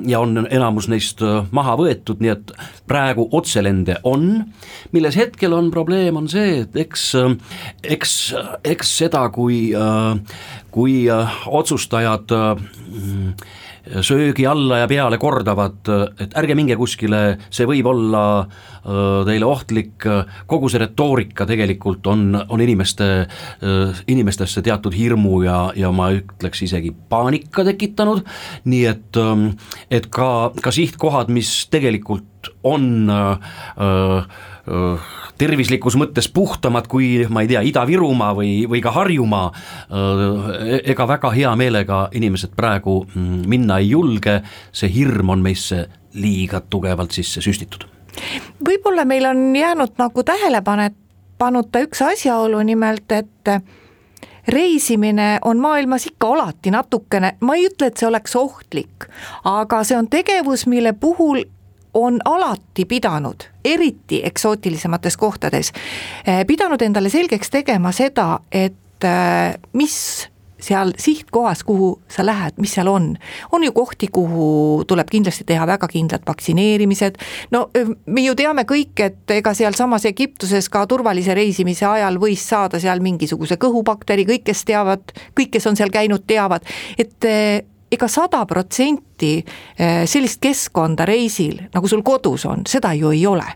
ja 0.07 0.21
on 0.23 0.45
enamus 0.45 0.89
neist 0.91 1.23
maha 1.51 1.75
võetud, 1.79 2.21
nii 2.23 2.33
et 2.33 2.53
praegu 2.89 3.27
otselende 3.37 3.99
on, 4.07 4.29
milles 4.95 5.17
hetkel 5.19 5.55
on 5.57 5.71
probleem, 5.73 6.17
on 6.19 6.29
see, 6.31 6.63
et 6.65 6.75
eks, 6.87 7.09
eks, 7.83 8.17
eks 8.67 8.97
seda, 9.03 9.27
kui, 9.33 9.61
kui 10.73 10.97
otsustajad 11.11 12.35
söögi 14.01 14.45
alla 14.47 14.81
ja 14.83 14.87
peale 14.89 15.19
kordavad, 15.21 15.89
et 16.19 16.35
ärge 16.37 16.55
minge 16.57 16.77
kuskile, 16.79 17.37
see 17.53 17.67
võib 17.69 17.89
olla 17.91 18.23
äh, 18.41 19.23
teile 19.27 19.47
ohtlik, 19.47 20.07
kogu 20.49 20.71
see 20.71 20.81
retoorika 20.81 21.47
tegelikult 21.49 22.07
on, 22.11 22.29
on 22.47 22.63
inimeste, 22.63 23.09
äh, 23.27 24.01
inimestesse 24.07 24.63
teatud 24.65 24.95
hirmu 24.97 25.41
ja, 25.45 25.59
ja 25.77 25.91
ma 25.95 26.11
ütleks 26.15 26.63
isegi 26.67 26.93
paanika 27.09 27.65
tekitanud, 27.67 28.23
nii 28.67 28.83
et, 28.91 29.21
ähm, 29.21 29.49
et 29.91 30.09
ka, 30.13 30.51
ka 30.61 30.73
sihtkohad, 30.73 31.31
mis 31.33 31.53
tegelikult 31.73 32.51
on 32.63 33.09
äh, 33.09 33.31
äh, 33.77 34.23
tervislikus 35.37 35.95
mõttes 35.99 36.29
puhtamad 36.33 36.87
kui 36.91 37.25
ma 37.29 37.43
ei 37.43 37.51
tea, 37.51 37.61
Ida-Virumaa 37.69 38.33
või, 38.35 38.51
või 38.69 38.81
ka 38.83 38.91
Harjumaa, 38.95 39.51
ega 40.83 41.07
väga 41.07 41.31
hea 41.35 41.53
meelega 41.59 42.07
inimesed 42.17 42.55
praegu 42.57 42.99
mm, 43.05 43.43
minna 43.49 43.79
ei 43.81 43.91
julge, 43.93 44.41
see 44.71 44.91
hirm 44.93 45.35
on 45.35 45.45
meisse 45.45 45.85
liiga 46.17 46.61
tugevalt 46.61 47.15
sisse 47.15 47.41
süstitud. 47.41 47.85
võib-olla 48.65 49.05
meil 49.05 49.25
on 49.29 49.55
jäänud 49.55 49.97
nagu 49.97 50.23
tähelepanuta 50.23 51.83
üks 51.85 52.01
asjaolu, 52.01 52.61
nimelt 52.65 53.11
et 53.11 53.51
reisimine 54.47 55.39
on 55.45 55.59
maailmas 55.59 56.07
ikka 56.07 56.27
alati 56.33 56.71
natukene, 56.71 57.35
ma 57.39 57.55
ei 57.55 57.67
ütle, 57.67 57.91
et 57.91 57.99
see 57.99 58.07
oleks 58.07 58.35
ohtlik, 58.35 59.07
aga 59.43 59.83
see 59.83 59.97
on 59.97 60.07
tegevus, 60.09 60.65
mille 60.67 60.93
puhul 60.93 61.43
on 61.97 62.19
alati 62.25 62.85
pidanud, 62.85 63.47
eriti 63.65 64.21
eksootilisemates 64.23 65.17
kohtades, 65.17 65.71
eh, 66.27 66.45
pidanud 66.45 66.81
endale 66.81 67.09
selgeks 67.09 67.49
tegema 67.49 67.91
seda, 67.91 68.39
et 68.51 69.03
eh, 69.03 69.55
mis 69.73 70.27
seal 70.61 70.91
sihtkohas, 70.97 71.61
kuhu 71.63 71.91
sa 72.09 72.25
lähed, 72.25 72.57
mis 72.57 72.73
seal 72.73 72.87
on. 72.87 73.17
on 73.51 73.63
ju 73.63 73.71
kohti, 73.71 74.07
kuhu 74.11 74.83
tuleb 74.87 75.09
kindlasti 75.09 75.43
teha 75.45 75.67
väga 75.67 75.87
kindlad 75.87 76.25
vaktsineerimised, 76.27 77.17
no 77.51 77.69
eh, 77.73 77.89
me 78.05 78.25
ju 78.25 78.35
teame 78.35 78.65
kõik, 78.69 78.93
et 79.05 79.37
ega 79.37 79.53
sealsamas 79.53 80.05
Egiptuses 80.05 80.69
ka 80.69 80.85
turvalise 80.87 81.33
reisimise 81.33 81.85
ajal 81.85 82.21
võis 82.21 82.45
saada 82.45 82.81
seal 82.81 83.01
mingisuguse 83.05 83.57
kõhubakteri, 83.61 84.25
kõik, 84.29 84.45
kes 84.51 84.65
teavad, 84.65 85.13
kõik, 85.37 85.51
kes 85.57 85.67
on 85.69 85.77
seal 85.79 85.93
käinud, 85.93 86.25
teavad, 86.29 86.65
et 86.97 87.25
ega 87.91 88.07
sada 88.07 88.45
protsenti 88.45 89.37
eh, 89.39 90.03
sellist 90.05 90.41
keskkonda 90.43 91.05
reisil, 91.07 91.61
nagu 91.73 91.87
sul 91.87 92.03
kodus 92.03 92.45
on, 92.45 92.65
seda 92.67 92.93
ju 92.97 93.13
ei 93.15 93.25
ole 93.27 93.47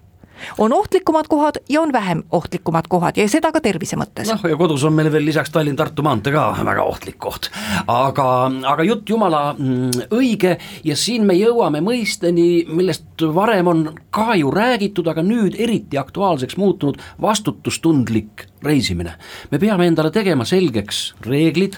on 0.57 0.73
ohtlikumad 0.73 1.25
kohad 1.29 1.55
ja 1.69 1.81
on 1.81 1.93
vähem 1.93 2.23
ohtlikumad 2.31 2.85
kohad 2.89 3.17
ja 3.17 3.27
seda 3.29 3.51
ka 3.51 3.61
tervise 3.61 3.97
mõttes. 3.97 4.29
noh, 4.29 4.49
ja 4.49 4.57
kodus 4.57 4.83
on 4.83 4.93
meil 4.93 5.11
veel 5.11 5.25
lisaks 5.25 5.51
Tallinn-Tartu 5.53 6.03
maantee 6.05 6.33
ka 6.33 6.45
väga 6.65 6.83
ohtlik 6.83 7.17
koht. 7.17 7.49
aga, 7.87 8.27
aga 8.73 8.83
jutt 8.83 9.09
jumala 9.09 9.43
mm, 9.53 10.07
õige 10.17 10.57
ja 10.83 10.95
siin 10.95 11.25
me 11.25 11.37
jõuame 11.37 11.81
mõisteni, 11.85 12.65
millest 12.67 13.25
varem 13.33 13.67
on 13.67 13.83
ka 14.09 14.35
ju 14.35 14.51
räägitud, 14.51 15.07
aga 15.07 15.23
nüüd 15.25 15.57
eriti 15.59 15.97
aktuaalseks 15.97 16.57
muutunud 16.57 17.01
vastutustundlik 17.21 18.47
reisimine. 18.63 19.15
me 19.51 19.59
peame 19.59 19.87
endale 19.87 20.11
tegema 20.11 20.45
selgeks 20.45 21.13
reeglid 21.25 21.77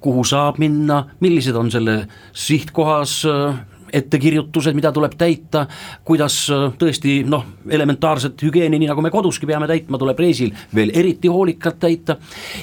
kuhu 0.00 0.24
saab 0.24 0.58
minna, 0.58 1.04
millised 1.20 1.56
on 1.56 1.70
selle 1.70 2.06
sihtkohas 2.32 3.24
äh, 3.26 3.58
ettekirjutused, 3.92 4.74
mida 4.76 4.92
tuleb 4.94 5.14
täita, 5.18 5.66
kuidas 6.06 6.38
äh, 6.52 6.66
tõesti 6.78 7.18
noh, 7.28 7.44
elementaarset 7.70 8.42
hügieeni, 8.46 8.80
nii 8.80 8.90
nagu 8.90 9.04
me 9.04 9.12
koduski 9.14 9.48
peame 9.48 9.68
täitma, 9.70 9.98
tuleb 10.00 10.18
reisil 10.20 10.52
veel 10.74 10.92
eriti 10.94 11.30
hoolikalt 11.32 11.78
täita. 11.82 12.16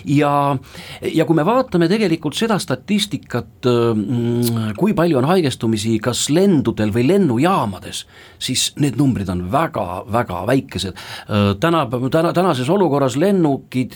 ja, 0.05 0.55
ja 1.13 1.25
kui 1.25 1.35
me 1.35 1.45
vaatame 1.45 1.87
tegelikult 1.91 2.37
seda 2.37 2.59
statistikat, 2.59 3.67
äh, 3.69 4.73
kui 4.77 4.95
palju 4.97 5.19
on 5.21 5.29
haigestumisi 5.29 5.97
kas 6.03 6.27
lendudel 6.33 6.93
või 6.93 7.07
lennujaamades, 7.07 8.05
siis 8.39 8.71
need 8.81 8.97
numbrid 8.99 9.29
on 9.29 9.45
väga-väga 9.51 10.43
väikesed. 10.49 10.93
Äh, 10.97 11.53
täna, 11.59 11.85
täna, 12.11 12.33
tänases 12.33 12.69
olukorras 12.69 13.17
lennukid, 13.19 13.95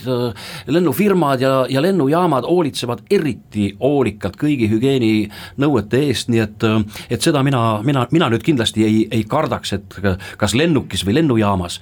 lennufirmad 0.67 1.41
ja, 1.41 1.53
ja 1.69 1.81
lennujaamad 1.81 2.45
hoolitsevad 2.47 3.03
eriti 3.11 3.69
hoolikalt 3.81 4.37
kõigi 4.39 4.69
hügieeninõuete 4.71 6.01
eest, 6.07 6.31
nii 6.31 6.41
et, 6.43 6.65
et 7.09 7.16
et 7.17 7.25
seda 7.25 7.41
mina, 7.45 7.61
mina, 7.85 8.05
mina 8.13 8.29
nüüd 8.31 8.45
kindlasti 8.45 8.85
ei, 8.85 9.01
ei 9.11 9.25
kardaks, 9.29 9.73
et 9.77 9.97
kas 10.39 10.55
lennukis 10.57 11.03
või 11.07 11.17
lennujaamas 11.19 11.79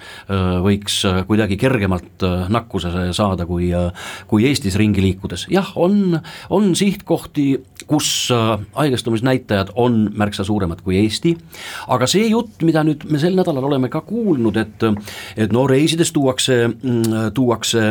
võiks 0.66 1.02
kuidagi 1.28 1.58
kergemalt 1.60 2.24
nakkuse 2.54 2.92
saada, 3.16 3.48
kui, 3.50 3.72
kui 4.30 4.48
Eestis 4.50 4.78
ringi 4.80 5.04
liikudes. 5.04 5.48
jah, 5.52 5.72
on, 5.76 6.18
on 6.50 6.72
sihtkohti, 6.76 7.48
kus 7.88 8.30
haigestumisnäitajad 8.76 9.74
on 9.76 10.06
märksa 10.16 10.46
suuremad 10.48 10.82
kui 10.86 10.98
Eesti, 11.04 11.36
aga 11.92 12.08
see 12.10 12.30
jutt, 12.30 12.64
mida 12.66 12.84
nüüd 12.88 13.06
me 13.12 13.20
sel 13.22 13.36
nädalal 13.38 13.68
oleme 13.70 13.92
ka 13.94 14.02
kuulnud, 14.06 14.58
et 14.62 14.88
et 15.36 15.54
no 15.54 15.66
reisides 15.68 16.12
tuuakse, 16.16 16.58
tuuakse 17.36 17.84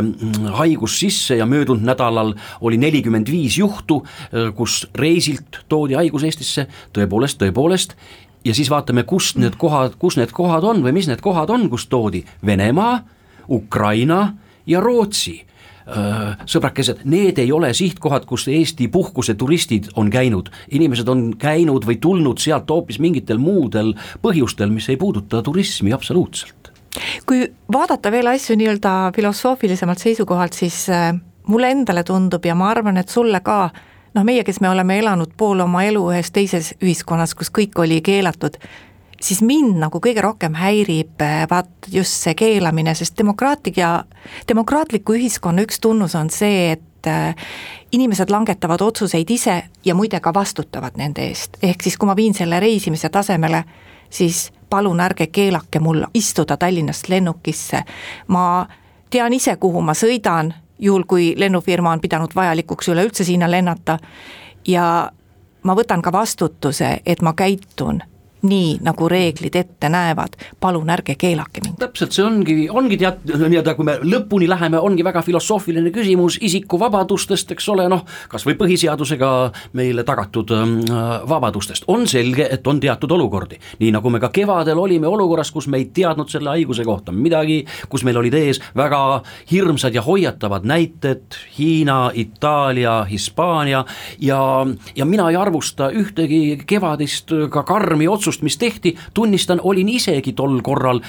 haigus 0.59 0.99
sisse 1.01 1.39
ja 1.39 1.47
möödunud 1.47 1.85
nädalal 1.85 2.35
oli 2.65 2.79
nelikümmend 2.81 3.31
viis 3.31 3.59
juhtu, 3.59 4.01
kus 4.57 4.85
reisilt 4.99 5.65
toodi 5.69 5.99
haigus 5.99 6.25
Eestisse, 6.25 6.67
tõepoolest 6.95 7.34
tõepoolest, 7.41 7.95
tõepoolest, 7.95 7.97
ja 8.45 8.55
siis 8.55 8.71
vaatame, 8.71 9.05
kust 9.09 9.39
need 9.41 9.57
kohad, 9.59 9.97
kus 9.99 10.19
need 10.21 10.33
kohad 10.33 10.65
on 10.65 10.85
või 10.85 10.93
mis 10.93 11.09
need 11.09 11.23
kohad 11.25 11.51
on, 11.51 11.69
kust 11.73 11.89
toodi 11.93 12.25
Venemaa, 12.47 13.01
Ukraina 13.51 14.35
ja 14.67 14.81
Rootsi 14.81 15.41
sõbrakesed, 16.49 17.03
need 17.05 17.37
ei 17.43 17.51
ole 17.53 17.69
sihtkohad, 17.77 18.25
kus 18.25 18.47
Eesti 18.49 18.87
puhkuseturistid 18.89 19.91
on 20.01 20.09
käinud, 20.11 20.49
inimesed 20.73 21.09
on 21.13 21.27
käinud 21.37 21.85
või 21.85 21.99
tulnud 22.01 22.41
sealt 22.41 22.71
hoopis 22.73 22.97
mingitel 23.05 23.37
muudel 23.37 23.93
põhjustel, 24.25 24.73
mis 24.73 24.89
ei 24.89 24.97
puuduta 24.97 25.43
turismi 25.45 25.93
absoluutselt. 25.93 26.73
kui 27.27 27.45
vaadata 27.73 28.11
veel 28.11 28.33
asju 28.33 28.57
nii-öelda 28.57 29.13
filosoofilisemalt 29.17 29.99
seisukohalt, 29.99 30.57
siis 30.57 30.87
mulle 31.47 31.71
endale 31.71 32.05
tundub 32.05 32.45
ja 32.45 32.55
ma 32.55 32.71
arvan, 32.71 32.97
et 32.97 33.13
sulle 33.13 33.41
ka 33.45 33.69
noh, 34.15 34.25
meie, 34.25 34.45
kes 34.45 34.61
me 34.61 34.71
oleme 34.71 34.99
elanud 34.99 35.35
pool 35.37 35.61
oma 35.65 35.85
elu 35.85 36.03
ühes 36.13 36.31
teises 36.35 36.73
ühiskonnas, 36.83 37.35
kus 37.35 37.51
kõik 37.55 37.79
oli 37.83 38.01
keelatud, 38.05 38.59
siis 39.21 39.43
mind 39.43 39.79
nagu 39.83 40.01
kõige 40.03 40.23
rohkem 40.25 40.57
häirib 40.59 41.23
eh, 41.25 41.45
vaat 41.51 41.91
just 41.93 42.25
see 42.25 42.35
keelamine, 42.39 42.95
sest 42.95 43.19
demokraatlik 43.19 43.79
ja, 43.81 44.05
demokraatliku 44.49 45.17
ühiskonna 45.19 45.65
üks 45.67 45.81
tunnus 45.83 46.15
on 46.19 46.31
see, 46.31 46.75
et 46.77 47.11
eh, 47.11 47.49
inimesed 47.93 48.31
langetavad 48.31 48.83
otsuseid 48.85 49.31
ise 49.31 49.63
ja 49.85 49.95
muide 49.95 50.21
ka 50.21 50.35
vastutavad 50.35 50.99
nende 51.01 51.27
eest, 51.29 51.59
ehk 51.63 51.83
siis 51.83 51.99
kui 51.99 52.11
ma 52.11 52.17
viin 52.17 52.35
selle 52.35 52.61
reisimise 52.63 53.11
tasemele, 53.11 53.65
siis 54.11 54.51
palun 54.71 55.01
ärge 55.01 55.29
keelake 55.31 55.81
mul 55.81 56.05
istuda 56.15 56.57
Tallinnast 56.57 57.09
lennukisse, 57.09 57.85
ma 58.29 58.67
tean 59.11 59.33
ise, 59.33 59.57
kuhu 59.57 59.83
ma 59.83 59.95
sõidan 59.95 60.53
juhul 60.79 61.05
kui 61.09 61.35
lennufirma 61.37 61.93
on 61.93 62.01
pidanud 62.01 62.35
vajalikuks 62.35 62.89
üleüldse 62.89 63.25
sinna 63.25 63.51
lennata. 63.51 63.99
Ja 64.67 65.11
ma 65.63 65.77
võtan 65.77 66.03
ka 66.03 66.13
vastutuse, 66.13 67.01
et 67.07 67.23
ma 67.23 67.33
käitun 67.33 68.03
nii, 68.45 68.79
nagu 68.85 69.09
reeglid 69.11 69.57
ette 69.57 69.89
näevad, 69.93 70.37
palun 70.61 70.91
ärge 70.91 71.17
keelake 71.21 71.63
mind. 71.65 71.79
täpselt, 71.81 72.15
see 72.17 72.25
ongi, 72.25 72.57
ongi 72.71 72.99
tead, 73.01 73.25
nii-öelda 73.33 73.75
kui 73.79 73.87
me 73.89 73.97
lõpuni 74.05 74.49
läheme, 74.51 74.81
ongi 74.81 75.05
väga 75.07 75.23
filosoofiline 75.25 75.93
küsimus 75.95 76.39
isikuvabadustest, 76.45 77.55
eks 77.57 77.69
ole, 77.73 77.89
noh, 77.93 78.05
kas 78.29 78.47
või 78.47 78.57
põhiseadusega 78.61 79.31
meile 79.79 80.05
tagatud 80.07 80.53
äh, 80.55 80.75
vabadustest, 81.29 81.89
on 81.93 82.07
selge, 82.11 82.49
et 82.51 82.67
on 82.67 82.81
teatud 82.81 83.17
olukordi, 83.17 83.59
nii 83.81 83.93
nagu 83.95 84.13
me 84.13 84.21
ka 84.23 84.31
kevadel 84.35 84.81
olime 84.81 85.09
olukorras, 85.11 85.53
kus 85.55 85.69
me 85.73 85.81
ei 85.81 85.89
teadnud 85.95 86.31
selle 86.33 86.53
haiguse 86.55 86.85
kohta 86.85 87.13
midagi, 87.15 87.63
kus 87.89 88.05
meil 88.05 88.21
olid 88.21 88.35
ees 88.39 88.61
väga 88.77 89.23
hirmsad 89.51 89.95
ja 89.95 90.03
hoiatavad 90.05 90.67
näited, 90.69 91.39
Hiina, 91.59 92.11
Itaalia, 92.15 93.05
Hispaania 93.09 93.85
ja, 94.21 94.41
ja 94.97 95.05
mina 95.05 95.31
ei 95.31 95.37
arvusta 95.37 95.91
ühtegi 95.95 96.59
kevadist 96.67 97.33
ka 97.51 97.63
karmi 97.67 98.09
otsust, 98.09 98.34
mis 98.43 98.57
tehti, 98.59 98.95
tunnistan, 99.15 99.61
olin 99.63 99.89
isegi 99.89 100.33
tol 100.33 100.61
korral 100.65 101.01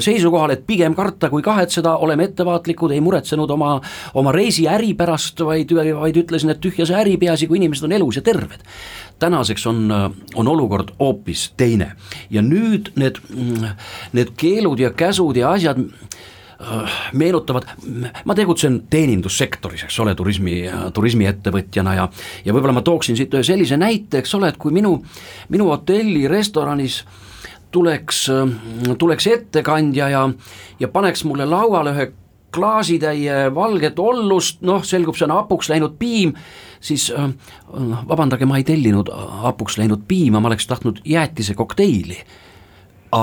seisukohal, 0.00 0.54
et 0.54 0.64
pigem 0.66 0.94
karta 0.94 1.30
kui 1.30 1.42
kahetseda, 1.42 1.96
oleme 1.96 2.24
ettevaatlikud, 2.30 2.94
ei 2.94 3.00
muretsenud 3.04 3.50
oma, 3.50 3.74
oma 4.14 4.32
reisiäri 4.32 4.94
pärast, 4.94 5.44
vaid, 5.44 5.74
vaid 5.74 6.16
ütlesin, 6.22 6.54
et 6.54 6.62
tühja 6.62 6.86
see 6.88 6.96
äri, 6.96 7.16
peaasi 7.20 7.48
kui 7.50 7.60
inimesed 7.60 7.88
on 7.88 7.96
elus 7.98 8.20
ja 8.20 8.24
terved. 8.26 8.64
Tänaseks 9.20 9.66
on, 9.66 9.84
on 10.34 10.48
olukord 10.48 10.94
hoopis 11.00 11.50
teine. 11.60 11.92
Ja 12.30 12.42
nüüd 12.42 12.92
need, 12.96 13.20
need 14.16 14.34
keelud 14.40 14.80
ja 14.80 14.94
käsud 14.96 15.36
ja 15.36 15.52
asjad 15.52 15.82
meenutavad, 17.16 17.64
ma 18.24 18.34
tegutsen 18.36 18.82
teenindussektoris, 18.90 19.86
eks 19.86 19.96
ole, 20.04 20.14
turismi, 20.14 20.62
turismiettevõtjana 20.94 21.94
ja 21.96 22.08
ja 22.44 22.54
võib-olla 22.54 22.76
ma 22.76 22.84
tooksin 22.84 23.16
siit 23.16 23.34
ühe 23.34 23.44
sellise 23.46 23.78
näite, 23.80 24.20
eks 24.20 24.34
ole, 24.36 24.50
et 24.52 24.60
kui 24.60 24.74
minu, 24.74 24.98
minu 25.48 25.70
hotelli 25.70 26.26
restoranis 26.28 27.00
tuleks, 27.70 28.26
tuleks 28.98 29.26
ettekandja 29.30 30.08
ja, 30.12 30.24
ja 30.80 30.88
paneks 30.88 31.24
mulle 31.24 31.46
lauale 31.48 31.94
ühe 31.96 32.10
klaasitäie 32.54 33.54
valget 33.54 33.98
ollust, 34.02 34.60
noh, 34.66 34.82
selgub, 34.84 35.16
see 35.16 35.28
on 35.28 35.36
hapuks 35.36 35.70
läinud 35.70 35.94
piim, 36.00 36.34
siis 36.82 37.08
äh, 37.14 37.28
vabandage, 38.10 38.48
ma 38.48 38.58
ei 38.58 38.66
tellinud 38.66 39.12
hapuks 39.46 39.78
läinud 39.78 40.02
piima, 40.08 40.42
ma 40.42 40.50
oleks 40.50 40.66
tahtnud 40.66 40.98
jäätise 41.06 41.54
kokteili 41.54 42.18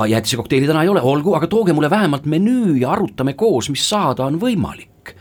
jäätisekokteili 0.08 0.67
täna 0.67 0.84
ei 0.84 0.89
ole, 0.89 1.01
olgu, 1.01 1.34
aga 1.36 1.48
tooge 1.48 1.74
mulle 1.74 1.89
vähemalt 1.89 2.25
menüü 2.25 2.77
ja 2.82 2.91
arutame 2.91 3.34
koos, 3.34 3.70
mis 3.70 3.89
saada 3.89 4.25
on 4.25 4.39
võimalik. 4.41 5.15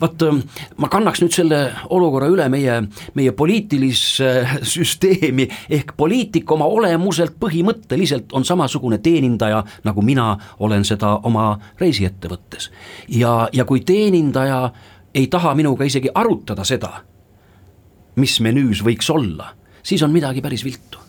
Vaat 0.00 0.22
ähm, 0.22 0.42
ma 0.78 0.88
kannaks 0.92 1.22
nüüd 1.22 1.34
selle 1.34 1.58
olukorra 1.90 2.28
üle 2.30 2.46
meie, 2.52 2.76
meie 3.18 3.32
poliitilisse 3.34 4.30
süsteemi, 4.74 5.48
ehk 5.70 5.96
poliitik 5.96 6.50
oma 6.52 6.68
olemuselt 6.70 7.34
põhimõtteliselt 7.42 8.34
on 8.36 8.46
samasugune 8.46 9.00
teenindaja, 9.02 9.64
nagu 9.84 10.04
mina 10.06 10.36
olen 10.60 10.86
seda 10.86 11.16
oma 11.26 11.52
reisiettevõttes. 11.80 12.70
ja, 13.08 13.48
ja 13.52 13.64
kui 13.64 13.80
teenindaja 13.80 14.70
ei 15.14 15.26
taha 15.26 15.54
minuga 15.58 15.84
isegi 15.84 16.12
arutada 16.14 16.64
seda, 16.64 16.92
mis 18.16 18.38
menüüs 18.40 18.84
võiks 18.86 19.10
olla, 19.10 19.54
siis 19.82 20.02
on 20.02 20.12
midagi 20.14 20.42
päris 20.44 20.64
viltu 20.64 21.00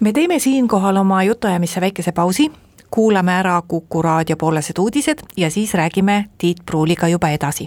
me 0.00 0.12
teeme 0.12 0.38
siinkohal 0.38 0.96
oma 0.96 1.22
jutuajamisse 1.22 1.80
väikese 1.80 2.12
pausi, 2.12 2.52
kuulame 2.90 3.32
ära 3.32 3.62
Kuku 3.68 4.02
raadio 4.02 4.36
poolesed 4.36 4.78
uudised 4.78 5.18
ja 5.36 5.50
siis 5.50 5.74
räägime 5.74 6.24
Tiit 6.38 6.56
Pruuliga 6.66 7.08
juba 7.08 7.28
edasi. 7.28 7.66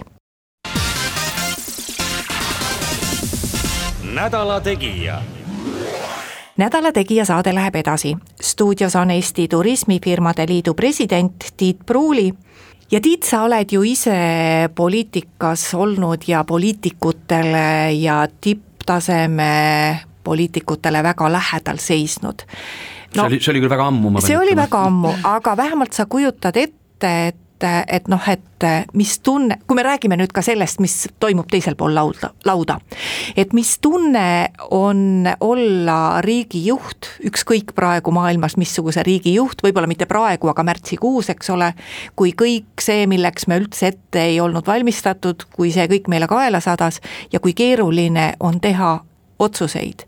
nädala 4.14 4.60
Tegija 4.60 5.22
nädala 6.56 6.92
Tegija 6.92 7.24
saade 7.24 7.54
läheb 7.54 7.74
edasi. 7.74 8.16
stuudios 8.42 8.96
on 8.96 9.10
Eesti 9.10 9.48
Turismifirmade 9.48 10.46
Liidu 10.48 10.74
president 10.74 11.44
Tiit 11.56 11.78
Pruuli 11.86 12.32
ja 12.90 13.00
Tiit, 13.00 13.22
sa 13.22 13.42
oled 13.42 13.72
ju 13.72 13.82
ise 13.82 14.18
poliitikas 14.74 15.74
olnud 15.74 16.22
ja 16.26 16.44
poliitikutele 16.44 17.92
ja 17.92 18.28
tipptaseme 18.40 20.00
poliitikutele 20.26 21.02
väga 21.06 21.30
lähedal 21.38 21.80
seisnud 21.82 22.46
no,. 23.16 23.22
see 23.22 23.26
oli, 23.30 23.40
see 23.40 23.54
oli 23.54 23.64
küll 23.64 23.74
väga 23.76 23.90
ammu, 23.92 24.12
ma 24.14 24.24
see 24.24 24.38
oli 24.38 24.56
väga 24.58 24.84
ammu, 24.90 25.16
aga 25.36 25.56
vähemalt 25.56 25.96
sa 25.96 26.08
kujutad 26.10 26.58
ette, 26.60 27.12
et 27.32 27.42
et 27.64 28.08
noh, 28.08 28.20
et 28.28 28.64
mis 28.92 29.14
tunne, 29.24 29.56
kui 29.66 29.78
me 29.78 29.84
räägime 29.86 30.16
nüüd 30.20 30.32
ka 30.34 30.42
sellest, 30.44 30.80
mis 30.84 31.06
toimub 31.22 31.48
teisel 31.48 31.76
pool 31.78 31.94
lauda, 31.96 32.30
lauda, 32.44 32.78
et 33.36 33.54
mis 33.56 33.70
tunne 33.80 34.50
on 34.76 35.24
olla 35.40 36.20
riigijuht, 36.24 37.08
ükskõik 37.30 37.72
praegu 37.76 38.12
maailmas, 38.12 38.58
missuguse 38.60 39.04
riigi 39.06 39.32
juht, 39.38 39.64
võib-olla 39.64 39.88
mitte 39.88 40.08
praegu, 40.10 40.50
aga 40.52 40.66
märtsikuus, 40.68 41.30
eks 41.32 41.52
ole, 41.54 41.72
kui 42.16 42.34
kõik 42.36 42.84
see, 42.84 43.06
milleks 43.08 43.48
me 43.48 43.60
üldse 43.62 43.92
ette 43.94 44.26
ei 44.34 44.40
olnud 44.44 44.66
valmistatud, 44.68 45.48
kui 45.56 45.72
see 45.74 45.88
kõik 45.96 46.12
meile 46.12 46.28
kaela 46.28 46.60
sadas 46.60 47.00
ja 47.32 47.40
kui 47.40 47.56
keeruline 47.56 48.34
on 48.40 48.60
teha 48.60 48.98
otsuseid, 49.38 50.06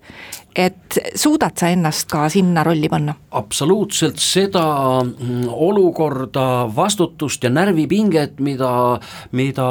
et 0.57 0.99
suudad 1.15 1.55
sa 1.59 1.69
ennast 1.71 2.09
ka 2.11 2.27
sinna 2.33 2.65
rolli 2.67 2.89
panna? 2.91 3.15
absoluutselt 3.39 4.19
seda 4.19 4.63
mm, 5.05 5.51
olukorda, 5.53 6.67
vastutust 6.77 7.45
ja 7.45 7.51
närvipinget, 7.53 8.41
mida, 8.41 8.71
mida 9.37 9.69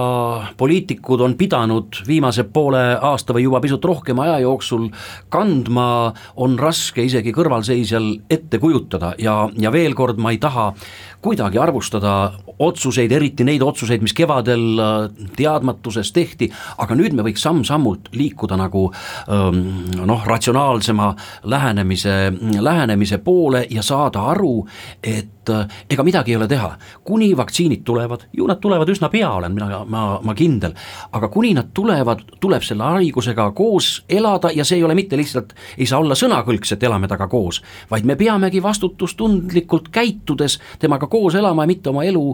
poliitikud 0.58 1.24
on 1.26 1.34
pidanud 1.38 2.04
viimase 2.08 2.46
poole 2.54 2.84
aasta 3.02 3.34
või 3.34 3.48
juba 3.48 3.62
pisut 3.64 3.86
rohkema 3.86 4.28
aja 4.28 4.40
jooksul 4.46 4.88
kandma, 5.34 6.14
on 6.38 6.56
raske 6.62 7.04
isegi 7.04 7.34
kõrvalseisjal 7.36 8.14
ette 8.30 8.62
kujutada 8.62 9.16
ja, 9.20 9.42
ja 9.58 9.74
veel 9.74 9.98
kord, 9.98 10.22
ma 10.22 10.36
ei 10.36 10.42
taha 10.42 10.72
kuidagi 11.22 11.60
arvustada 11.62 12.18
otsuseid, 12.60 13.12
eriti 13.12 13.46
neid 13.46 13.62
otsuseid, 13.62 14.02
mis 14.02 14.16
kevadel 14.18 14.82
äh, 14.82 15.28
teadmatuses 15.38 16.12
tehti, 16.16 16.50
aga 16.82 16.98
nüüd 16.98 17.16
me 17.18 17.26
võiks 17.28 17.44
samm-sammult 17.46 18.12
liikuda 18.18 18.58
nagu 18.60 18.88
ähm, 18.90 19.62
noh, 19.98 20.26
ratsionaalsema 20.26 21.12
lähenemise, 21.50 22.18
lähenemise 22.60 23.22
poole 23.24 23.66
ja 23.70 23.86
saada 23.86 24.26
aru, 24.34 24.62
et 25.04 25.37
äh, 25.54 25.68
ega 25.90 26.04
midagi 26.04 26.34
ei 26.34 26.40
ole 26.40 26.48
teha, 26.48 26.72
kuni 27.08 27.32
vaktsiinid 27.38 27.84
tulevad, 27.88 28.28
ju 28.34 28.48
nad 28.48 28.62
tulevad 28.64 28.90
üsna 28.90 29.10
pea, 29.14 29.30
olen 29.40 29.56
mina, 29.56 29.84
ma, 29.86 30.06
ma 30.24 30.36
kindel, 30.38 30.76
aga 31.12 31.30
kuni 31.34 31.54
nad 31.58 31.72
tulevad, 31.74 32.24
tuleb 32.44 32.66
selle 32.66 32.88
haigusega 32.98 33.50
koos 33.58 34.04
elada 34.10 34.52
ja 34.56 34.66
see 34.68 34.80
ei 34.80 34.86
ole 34.88 34.96
mitte 34.98 35.20
lihtsalt, 35.20 35.54
ei 35.78 35.88
saa 35.90 36.02
olla 36.04 36.18
sõnakõlks, 36.18 36.74
et 36.76 36.84
elame 36.88 37.08
temaga 37.08 37.30
koos, 37.32 37.62
vaid 37.92 38.08
me 38.08 38.16
peamegi 38.20 38.62
vastutustundlikult 38.64 39.92
käitudes 39.94 40.60
temaga 40.80 41.08
koos 41.08 41.36
elama 41.36 41.66
ja 41.66 41.74
mitte 41.74 41.90
oma 41.90 42.04
elu 42.08 42.26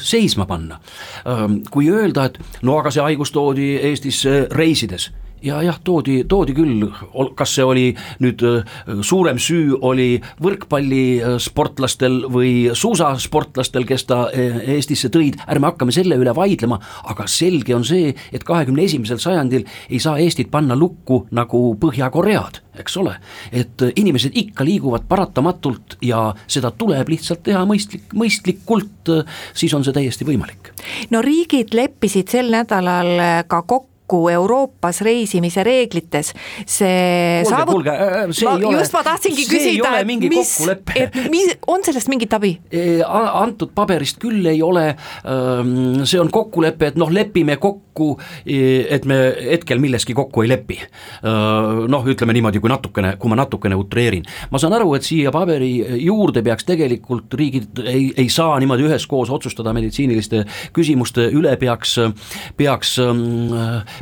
seisma 0.00 0.46
panna. 0.46 0.80
kui 1.70 1.90
öelda, 1.90 2.24
et 2.24 2.38
no 2.62 2.78
aga 2.78 2.90
see 2.90 3.02
haigus 3.02 3.32
toodi 3.32 3.74
Eestisse 3.90 4.46
reisides 4.50 5.10
ja 5.42 5.60
jah, 5.64 5.78
toodi, 5.84 6.20
toodi 6.28 6.54
küll, 6.56 6.86
kas 7.36 7.54
see 7.56 7.66
oli 7.66 7.86
nüüd 8.22 8.44
suurem 9.06 9.40
süü 9.40 9.78
oli 9.86 10.08
võrkpallisportlastel 10.42 12.24
või 12.32 12.52
suusasportlastel, 12.76 13.86
kes 13.88 14.06
ta 14.10 14.22
Eestisse 14.30 15.10
tõid, 15.12 15.40
ärme 15.50 15.70
hakkame 15.70 15.94
selle 15.94 16.18
üle 16.20 16.34
vaidlema, 16.36 16.80
aga 17.10 17.28
selge 17.30 17.76
on 17.76 17.86
see, 17.86 18.14
et 18.32 18.44
kahekümne 18.46 18.84
esimesel 18.86 19.20
sajandil 19.22 19.66
ei 19.88 20.00
saa 20.02 20.18
Eestit 20.20 20.50
panna 20.52 20.76
lukku 20.78 21.24
nagu 21.36 21.70
Põhja-Koread 21.80 22.64
eks 22.80 22.96
ole, 23.00 23.14
et 23.52 23.82
inimesed 23.98 24.36
ikka 24.40 24.64
liiguvad 24.64 25.04
paratamatult 25.08 25.98
ja 26.06 26.30
seda 26.50 26.70
tuleb 26.70 27.10
lihtsalt 27.12 27.42
teha 27.48 27.64
mõistlik, 27.68 28.06
mõistlikult, 28.16 29.10
siis 29.56 29.74
on 29.76 29.84
see 29.84 29.96
täiesti 29.96 30.26
võimalik. 30.28 30.72
no 31.10 31.22
riigid 31.24 31.74
leppisid 31.76 32.30
sel 32.30 32.50
nädalal 32.54 33.44
ka 33.50 33.62
kokku 33.62 33.89
kokku 34.10 34.28
Euroopas 34.28 35.00
reisimise 35.06 35.62
reeglites, 35.64 36.32
see 36.66 37.42
kuulge 37.44 37.50
saavut..., 37.50 37.74
kuulge, 37.74 37.94
äh, 37.94 38.16
äh, 38.24 38.32
see 38.34 38.48
ma, 38.48 38.56
ei 38.58 38.66
ole, 38.66 38.80
just 38.80 38.94
ma 38.96 39.02
tahtsingi 39.06 39.46
küsida, 39.46 39.92
et 40.00 40.08
mis, 40.08 40.54
et 40.98 41.18
mis, 41.30 41.52
on 41.70 41.84
sellest 41.86 42.10
mingit 42.10 42.34
abi? 42.34 42.56
antud 43.10 43.72
paberist 43.76 44.18
küll 44.22 44.46
ei 44.50 44.60
ole, 44.64 44.88
ähm, 45.28 46.02
see 46.08 46.20
on 46.20 46.30
kokkulepe, 46.32 46.90
et 46.90 46.98
noh, 47.00 47.10
lepime 47.12 47.56
kokku, 47.62 48.12
et 48.46 49.06
me 49.08 49.18
hetkel 49.52 49.80
milleski 49.82 50.16
kokku 50.16 50.44
ei 50.44 50.50
lepi. 50.50 50.80
Äh, 50.80 51.84
noh, 51.90 52.06
ütleme 52.10 52.34
niimoodi, 52.36 52.62
kui 52.62 52.72
natukene, 52.72 53.14
kui 53.20 53.30
ma 53.30 53.38
natukene 53.42 53.78
utreerin. 53.78 54.26
ma 54.50 54.58
saan 54.58 54.74
aru, 54.76 54.94
et 54.98 55.06
siia 55.06 55.30
paberi 55.34 55.70
juurde 56.02 56.42
peaks 56.46 56.66
tegelikult 56.68 57.34
riigid 57.38 57.82
ei, 57.84 58.10
ei 58.18 58.28
saa 58.32 58.58
niimoodi 58.60 58.88
üheskoos 58.88 59.30
otsustada 59.30 59.74
meditsiiniliste 59.76 60.44
küsimuste 60.76 61.28
üle, 61.36 61.54
peaks, 61.60 61.96
peaks 62.58 62.96
ähm, 63.02 63.20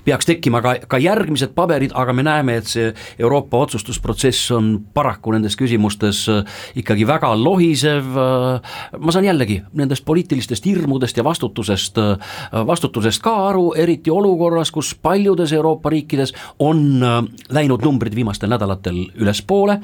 peaks 0.05 0.29
tekkima 0.29 0.61
ka, 0.65 0.75
ka 0.89 1.01
järgmised 1.03 1.55
paberid, 1.57 1.95
aga 1.99 2.13
me 2.17 2.25
näeme, 2.27 2.59
et 2.61 2.71
see 2.71 2.93
Euroopa 3.19 3.61
otsustusprotsess 3.65 4.53
on 4.57 4.71
paraku 4.95 5.33
nendes 5.35 5.57
küsimustes 5.59 6.25
ikkagi 6.79 7.07
väga 7.09 7.31
lohisev, 7.39 8.15
ma 8.99 9.15
saan 9.15 9.29
jällegi 9.29 9.61
nendest 9.79 10.05
poliitilistest 10.09 10.67
hirmudest 10.67 11.19
ja 11.19 11.25
vastutusest, 11.27 11.99
vastutusest 12.67 13.23
ka 13.25 13.35
aru, 13.49 13.73
eriti 13.79 14.11
olukorras, 14.11 14.73
kus 14.75 14.95
paljudes 15.03 15.53
Euroopa 15.53 15.91
riikides 15.93 16.35
on 16.59 17.03
läinud 17.55 17.85
numbrid 17.85 18.15
viimastel 18.17 18.51
nädalatel 18.53 19.01
ülespoole, 19.19 19.79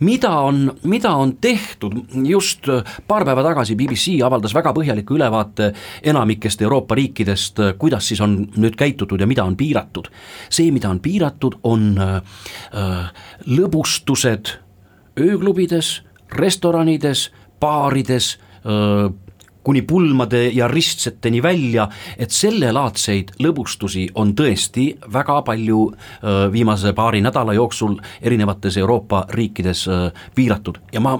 mida 0.00 0.32
on, 0.40 0.64
mida 0.88 1.14
on 1.18 1.36
tehtud, 1.40 1.98
just 2.26 2.68
paar 3.08 3.26
päeva 3.28 3.44
tagasi 3.46 3.76
BBC 3.78 4.18
avaldas 4.24 4.54
väga 4.54 4.72
põhjaliku 4.76 5.16
ülevaate 5.18 5.72
enamikest 6.02 6.62
Euroopa 6.62 6.96
riikidest, 6.98 7.60
kuidas 7.78 8.08
siis 8.08 8.20
on 8.24 8.36
nüüd 8.56 8.76
käitutud 8.78 9.20
ja 9.20 9.28
mida 9.28 9.44
on 9.44 9.51
piiratud. 9.56 10.08
see, 10.50 10.70
mida 10.70 10.90
on 10.90 11.00
piiratud, 11.00 11.58
on 11.62 11.98
äh, 11.98 12.22
lõbustused 13.46 14.56
ööklubides, 15.20 16.02
restoranides, 16.32 17.30
baarides 17.60 18.38
äh,, 18.64 19.12
kuni 19.62 19.82
pulmade 19.82 20.48
ja 20.48 20.68
ristseteni 20.68 21.42
välja, 21.42 21.88
et 22.18 22.30
sellelaadseid 22.30 23.36
lõbustusi 23.42 24.08
on 24.18 24.34
tõesti 24.38 24.88
väga 25.12 25.42
palju 25.46 25.84
äh, 25.92 26.40
viimase 26.52 26.92
paari 26.92 27.22
nädala 27.22 27.54
jooksul 27.54 27.96
erinevates 28.22 28.76
Euroopa 28.76 29.26
riikides 29.30 29.86
äh, 29.88 30.24
piiratud 30.34 30.82
ja 30.92 31.00
ma 31.00 31.18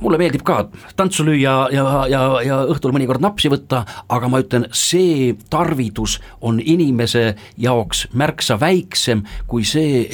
mulle 0.00 0.18
meeldib 0.20 0.44
ka 0.46 0.60
tantsu 0.96 1.26
lüüa 1.26 1.54
ja, 1.74 1.84
ja, 2.10 2.22
ja 2.44 2.60
õhtul 2.70 2.94
mõnikord 2.94 3.22
napsi 3.24 3.50
võtta, 3.52 3.84
aga 4.08 4.30
ma 4.30 4.40
ütlen, 4.42 4.66
see 4.74 5.34
tarvidus 5.50 6.18
on 6.44 6.60
inimese 6.60 7.34
jaoks 7.60 8.06
märksa 8.14 8.58
väiksem 8.60 9.24
kui 9.50 9.64
see, 9.68 10.04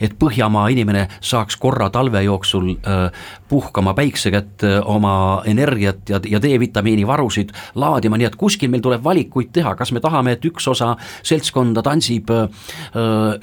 et 0.00 0.18
Põhjamaa 0.22 0.68
inimene 0.70 1.06
saaks 1.24 1.56
korra 1.60 1.88
talve 1.90 2.22
jooksul 2.22 2.74
äh, 2.74 3.08
puhkama 3.48 3.94
päikse 3.94 4.30
kätte 4.32 4.76
oma 4.88 5.42
energiat 5.48 6.08
ja, 6.08 6.20
ja 6.28 6.40
D-vitamiini 6.42 7.06
varusid 7.08 7.50
laadima, 7.74 8.18
nii 8.20 8.28
et 8.30 8.38
kuskil 8.40 8.70
meil 8.72 8.84
tuleb 8.84 9.02
valikuid 9.04 9.50
teha, 9.52 9.74
kas 9.78 9.92
me 9.92 10.00
tahame, 10.04 10.36
et 10.36 10.46
üks 10.48 10.68
osa 10.70 10.92
seltskonda 11.26 11.82
tantsib 11.84 12.30
äh, 12.32 12.46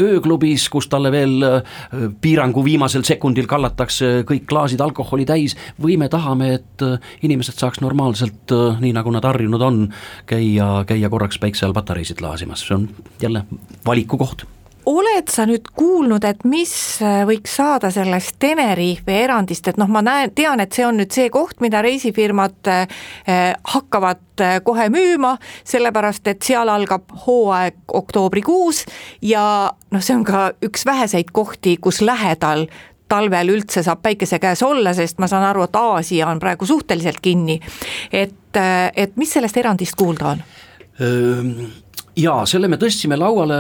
ööklubis, 0.02 0.70
kus 0.72 0.90
talle 0.90 1.12
veel 1.14 1.46
äh, 1.46 1.76
piirangu 2.22 2.64
viimasel 2.66 3.06
sekundil 3.08 3.50
kallatakse 3.50 4.24
kõik 4.30 4.48
klaasid 4.50 4.82
alkoholi 4.82 5.28
täis 5.30 5.58
või 5.82 5.98
me 5.98 6.10
tahame, 6.10 6.54
et 6.60 6.86
äh, 6.86 7.00
inimesed 7.24 7.60
saaks 7.60 7.82
normaalselt, 7.84 8.52
äh, 8.52 8.80
nii 8.82 8.94
nagu 8.96 9.12
nad 9.16 9.26
harjunud 9.26 9.64
on, 9.66 9.82
käia, 10.30 10.84
käia 10.88 11.10
korraks 11.10 11.40
päikse 11.40 11.68
all 11.68 11.76
patareisid 11.78 12.24
laasimas, 12.24 12.68
see 12.68 12.78
on 12.78 12.88
jälle 13.22 13.46
valiku 13.86 14.20
koht. 14.20 14.48
Oled 14.90 15.28
sa 15.30 15.44
nüüd 15.46 15.68
kuulnud, 15.78 16.24
et 16.26 16.42
mis 16.50 16.72
äh, 17.06 17.22
võiks 17.28 17.54
saada 17.60 17.92
sellest 17.94 18.40
Tenerife 18.42 19.14
erandist, 19.24 19.68
et 19.70 19.78
noh, 19.78 19.90
ma 19.92 20.02
näen, 20.02 20.34
tean, 20.36 20.64
et 20.64 20.74
see 20.74 20.88
on 20.88 20.98
nüüd 20.98 21.14
see 21.14 21.30
koht, 21.34 21.60
mida 21.62 21.84
reisifirmad 21.86 22.72
hakkavad 23.74 24.44
kohe 24.64 24.88
müüma, 24.90 25.36
sellepärast 25.68 26.32
et 26.32 26.46
seal 26.48 26.72
algab 26.72 27.12
hooaeg 27.26 27.94
oktoobrikuus 28.00 28.86
ja 29.22 29.44
noh, 29.92 30.02
see 30.02 30.16
on 30.16 30.24
ka 30.26 30.46
üks 30.66 30.88
väheseid 30.88 31.36
kohti, 31.36 31.76
kus 31.78 32.02
lähedal 32.02 32.70
talvel 33.10 33.54
üldse 33.56 33.84
saab 33.86 34.04
päikese 34.06 34.40
käes 34.40 34.64
olla, 34.66 34.94
sest 34.98 35.20
ma 35.20 35.28
saan 35.28 35.48
aru, 35.50 35.66
et 35.68 35.76
Aasia 35.76 36.30
on 36.30 36.40
praegu 36.40 36.66
suhteliselt 36.66 37.22
kinni. 37.22 37.60
et, 38.12 38.60
et 38.96 39.18
mis 39.18 39.34
sellest 39.34 39.58
erandist 39.58 39.98
kuulda 40.00 40.36
on? 40.36 40.44
jaa, 42.20 42.46
selle 42.46 42.68
me 42.68 42.78
tõstsime 42.80 43.16
lauale 43.20 43.60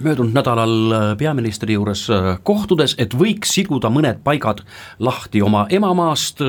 möödunud 0.00 0.34
nädalal 0.36 1.16
peaministri 1.16 1.76
juures 1.76 2.06
kohtudes, 2.44 2.94
et 3.00 3.14
võiks 3.16 3.54
siduda 3.56 3.88
mõned 3.92 4.20
paigad 4.24 4.60
lahti 5.00 5.40
oma 5.42 5.66
emamaast, 5.72 6.42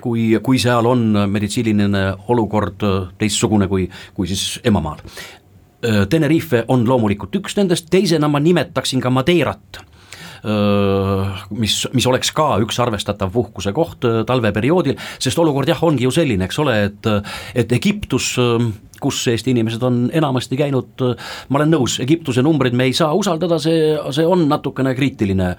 kui, 0.00 0.28
kui 0.42 0.60
seal 0.62 0.86
on 0.86 1.08
meditsiiniline 1.30 2.04
olukord 2.30 2.84
teistsugune 3.18 3.68
kui, 3.68 3.88
kui 4.14 4.30
siis 4.30 4.60
emamaal. 4.64 5.02
Tenerife 6.08 6.62
on 6.68 6.86
loomulikult 6.88 7.34
üks 7.42 7.58
nendest, 7.58 7.90
teisena 7.90 8.30
ma 8.30 8.40
nimetaksin 8.40 9.02
ka 9.02 9.10
Madeirat 9.12 9.82
mis, 10.44 11.76
mis 11.96 12.06
oleks 12.10 12.32
ka 12.36 12.48
üks 12.64 12.78
arvestatav 12.82 13.32
puhkuse 13.32 13.72
koht 13.76 14.04
talveperioodil, 14.28 14.98
sest 15.18 15.38
olukord 15.40 15.70
jah, 15.70 15.80
ongi 15.86 16.04
ju 16.04 16.12
selline, 16.14 16.48
eks 16.48 16.58
ole, 16.60 16.76
et, 16.90 17.08
et 17.54 17.72
Egiptus 17.78 18.34
kus 19.04 19.18
Eesti 19.28 19.52
inimesed 19.52 19.82
on 19.84 19.98
enamasti 20.16 20.56
käinud, 20.56 21.02
ma 21.52 21.60
olen 21.60 21.74
nõus, 21.74 21.98
Egiptuse 22.04 22.44
numbreid 22.44 22.76
me 22.76 22.88
ei 22.88 22.96
saa 22.96 23.12
usaldada, 23.16 23.58
see, 23.60 23.92
see 24.16 24.24
on 24.24 24.46
natukene 24.48 24.94
kriitiline 24.96 25.50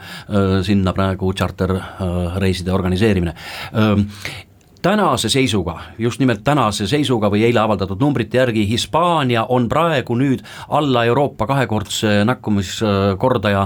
sinna 0.65 0.95
praegu 0.95 1.29
tšarterreiside 1.35 2.73
organiseerimine 2.73 3.35
tänase 4.85 5.29
seisuga, 5.29 5.79
just 5.97 6.19
nimelt 6.21 6.43
tänase 6.45 6.85
seisuga 6.87 7.31
või 7.33 7.41
eile 7.47 7.57
avaldatud 7.57 7.97
numbrite 8.03 8.37
järgi, 8.37 8.67
Hispaania 8.69 9.47
on 9.49 9.63
praegu 9.69 10.13
nüüd 10.13 10.43
alla 10.69 11.01
Euroopa 11.09 11.47
kahekordse 11.49 12.19
nakkumiskordaja 12.29 13.63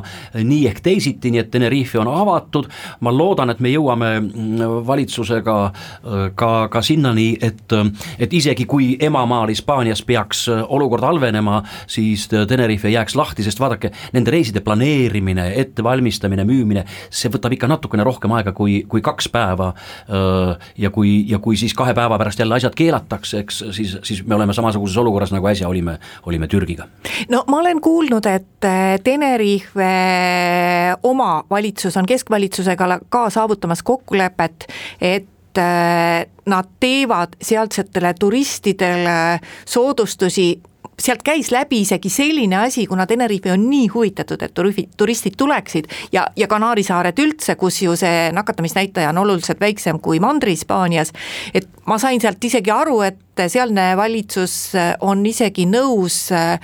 nii 0.47 0.61
ehk 0.69 0.79
teisiti, 0.85 1.33
nii 1.33 1.41
et 1.41 1.49
Tenerife 1.51 1.99
on 1.99 2.07
avatud, 2.07 2.69
ma 3.03 3.11
loodan, 3.11 3.51
et 3.51 3.59
me 3.59 3.71
jõuame 3.73 4.13
mm, 4.21 4.61
valitsusega 4.87 5.57
äh, 5.65 6.21
ka, 6.39 6.53
ka 6.71 6.83
sinnani, 6.87 7.33
et, 7.43 7.75
et 8.15 8.37
isegi 8.39 8.63
kui 8.63 8.93
emamaal 9.09 9.51
Hispaanias 9.51 10.05
peaks 10.07 10.45
äh, 10.47 10.63
olukord 10.71 11.03
halvenema, 11.03 11.59
siis 11.83 12.29
Tenerife 12.31 12.93
jääks 12.95 13.19
lahti, 13.19 13.43
sest 13.43 13.59
vaadake, 13.59 13.91
nende 14.15 14.31
reiside 14.31 14.63
planeerimine, 14.63 15.49
ettevalmistamine, 15.65 16.47
müümine, 16.47 16.87
see 17.11 17.35
võtab 17.35 17.59
ikka 17.59 17.73
natukene 17.75 18.07
rohkem 18.07 18.39
aega 18.39 18.55
kui, 18.55 18.85
kui 18.87 19.03
kaks 19.03 19.27
päeva 19.35 19.73
äh, 19.75 20.71
ja 20.79 20.95
kui 20.95 21.08
kui, 21.09 21.25
ja 21.29 21.39
kui 21.39 21.57
siis 21.57 21.73
kahe 21.73 21.93
päeva 21.97 22.17
pärast 22.19 22.39
jälle 22.39 22.55
asjad 22.55 22.75
keelatakse, 22.77 23.39
eks 23.43 23.63
siis, 23.75 23.97
siis 24.03 24.21
me 24.27 24.35
oleme 24.35 24.53
samasuguses 24.53 24.97
olukorras, 24.97 25.33
nagu 25.33 25.47
äsja 25.49 25.67
olime, 25.67 25.97
olime 26.25 26.47
Türgiga. 26.47 26.87
no 27.29 27.43
ma 27.47 27.59
olen 27.59 27.81
kuulnud, 27.81 28.25
et 28.25 28.65
äh, 28.65 28.99
Tenerife 29.03 29.83
äh, 29.83 30.97
oma 31.03 31.43
valitsus 31.49 31.97
on 31.97 32.05
keskvalitsusega 32.05 32.99
ka 33.09 33.29
saavutamas 33.29 33.83
kokkulepet, 33.83 34.67
et 35.01 35.57
äh, 35.57 36.25
nad 36.45 36.73
teevad 36.79 37.37
sealsetele 37.41 38.13
turistidele 38.19 39.39
soodustusi 39.65 40.59
sealt 40.99 41.23
käis 41.23 41.51
läbi 41.51 41.81
isegi 41.85 42.09
selline 42.11 42.57
asi, 42.65 42.85
kuna 42.87 43.05
Tenerife 43.07 43.51
on 43.53 43.65
nii 43.69 43.87
huvitatud, 43.93 44.41
et 44.41 44.53
turistid 44.97 45.37
tuleksid 45.37 45.89
ja, 46.11 46.27
ja 46.35 46.47
Kanaari 46.47 46.83
saared 46.83 47.19
üldse, 47.19 47.55
kus 47.59 47.81
ju 47.81 47.95
see 47.99 48.29
nakatamisnäitaja 48.35 49.09
on 49.13 49.23
oluliselt 49.23 49.59
väiksem 49.59 49.99
kui 50.03 50.19
Mandri-Hispaanias, 50.23 51.13
et 51.53 51.67
ma 51.85 51.97
sain 52.01 52.21
sealt 52.21 52.43
isegi 52.43 52.71
aru, 52.71 53.01
et 53.07 53.45
sealne 53.47 53.91
valitsus 53.97 54.75
on 55.05 55.25
isegi 55.25 55.65
nõus 55.69 56.25
äh, 56.35 56.59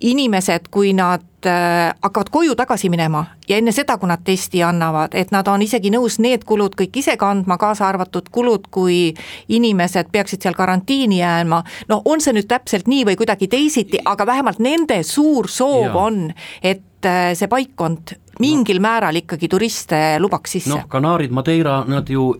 inimesed, 0.00 0.68
kui 0.70 0.92
nad 0.94 1.46
äh, 1.46 1.94
hakkavad 2.02 2.30
koju 2.30 2.54
tagasi 2.58 2.90
minema 2.90 3.24
ja 3.48 3.56
enne 3.58 3.72
seda, 3.74 3.96
kui 3.98 4.08
nad 4.10 4.22
testi 4.24 4.62
annavad, 4.62 5.14
et 5.18 5.32
nad 5.34 5.48
on 5.50 5.62
isegi 5.62 5.90
nõus 5.90 6.20
need 6.22 6.44
kulud 6.46 6.76
kõik 6.78 7.00
ise 7.00 7.16
kandma, 7.18 7.58
kaasa 7.58 7.88
arvatud 7.88 8.28
kulud, 8.32 8.68
kui 8.70 9.14
inimesed 9.48 10.12
peaksid 10.12 10.44
seal 10.44 10.54
karantiini 10.58 11.18
jääma. 11.18 11.62
no 11.88 12.02
on 12.04 12.22
see 12.22 12.36
nüüd 12.36 12.46
täpselt 12.50 12.86
nii 12.86 13.08
või 13.10 13.18
kuidagi 13.18 13.48
teisiti, 13.48 13.98
aga 14.04 14.26
vähemalt 14.26 14.62
nende 14.62 15.02
suur 15.02 15.50
soov 15.50 15.90
ja. 15.90 15.96
on, 15.96 16.28
et 16.62 17.06
äh, 17.06 17.32
see 17.34 17.50
paikkond 17.50 18.14
mingil 18.38 18.78
no. 18.78 18.86
määral 18.86 19.18
ikkagi 19.18 19.48
turiste 19.48 20.18
lubaks 20.22 20.58
sisse. 20.58 20.74
noh, 20.74 20.86
Kanaarid, 20.88 21.34
Madeira, 21.34 21.82
nad 21.88 22.08
ju 22.08 22.30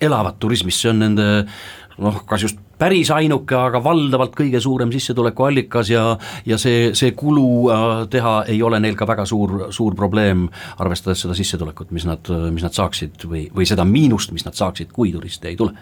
elavad 0.00 0.36
turismis, 0.38 0.76
see 0.80 0.90
on 0.90 1.00
nende 1.00 1.28
noh, 1.98 2.20
kas 2.26 2.42
just 2.42 2.58
päris 2.78 3.10
ainuke, 3.14 3.54
aga 3.54 3.80
valdavalt 3.84 4.34
kõige 4.36 4.60
suurem 4.60 4.92
sissetulekuallikas 4.92 5.90
ja 5.92 6.04
ja 6.46 6.58
see, 6.58 6.90
see 6.96 7.14
kulu 7.16 7.46
äh, 7.70 7.84
teha 8.10 8.34
ei 8.50 8.60
ole 8.62 8.80
neil 8.82 8.96
ka 8.98 9.06
väga 9.08 9.26
suur, 9.28 9.68
suur 9.74 9.94
probleem, 9.94 10.48
arvestades 10.82 11.24
seda 11.24 11.36
sissetulekut, 11.38 11.92
mis 11.94 12.06
nad, 12.08 12.30
mis 12.54 12.66
nad 12.66 12.74
saaksid 12.74 13.26
või, 13.30 13.46
või 13.54 13.68
seda 13.68 13.86
miinust, 13.88 14.34
mis 14.34 14.46
nad 14.46 14.58
saaksid, 14.58 14.92
kui 14.92 15.12
turiste 15.12 15.48
ei 15.48 15.56
tule. 15.56 15.76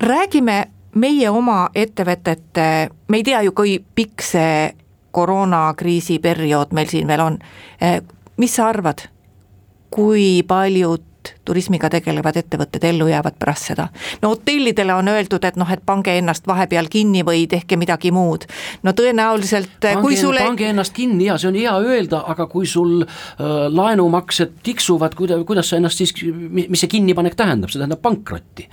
räägime 0.00 0.64
meie 0.94 1.30
oma 1.30 1.68
ettevõtete, 1.74 2.68
me 3.08 3.20
ei 3.20 3.24
tea 3.26 3.42
ju, 3.42 3.52
kui 3.56 3.78
pikk 3.94 4.22
see 4.22 4.74
koroonakriisi 5.14 6.18
periood 6.18 6.74
meil 6.74 6.90
siin 6.90 7.08
veel 7.08 7.22
on, 7.22 7.40
äh, 7.82 8.00
mis 8.36 8.54
sa 8.56 8.68
arvad, 8.68 9.06
kui 9.94 10.42
paljud 10.46 11.13
turismiga 11.44 11.90
tegelevad 11.90 12.36
ettevõtted 12.40 12.84
ellu 12.84 13.08
jäävad 13.08 13.38
pärast 13.38 13.70
seda. 13.70 13.88
no 14.22 14.32
hotellidele 14.34 14.94
on 14.94 15.08
öeldud, 15.08 15.44
et 15.44 15.56
noh, 15.60 15.70
et 15.70 15.82
pange 15.86 16.16
ennast 16.18 16.46
vahepeal 16.46 16.88
kinni 16.90 17.24
või 17.26 17.46
tehke 17.50 17.76
midagi 17.76 18.10
muud. 18.14 18.46
no 18.82 18.92
tõenäoliselt 18.92 19.78
pange, 19.80 20.02
kui 20.02 20.16
sulle 20.16 20.44
pange 20.44 20.68
ennast 20.68 20.94
kinni 20.96 21.28
ja 21.28 21.38
see 21.38 21.52
on 21.52 21.60
hea 21.60 21.76
öelda, 21.78 22.24
aga 22.34 22.46
kui 22.46 22.66
sul 22.66 23.02
äh, 23.02 23.54
laenumaksed 23.68 24.60
tiksuvad, 24.62 25.14
kuida-, 25.14 25.44
kuidas 25.44 25.70
sa 25.70 25.80
ennast 25.80 26.02
siis, 26.02 26.14
mis 26.24 26.80
see 26.80 26.90
kinnipanek 26.98 27.38
tähendab, 27.38 27.72
see 27.72 27.82
tähendab 27.82 28.02
pankrotti 28.04 28.68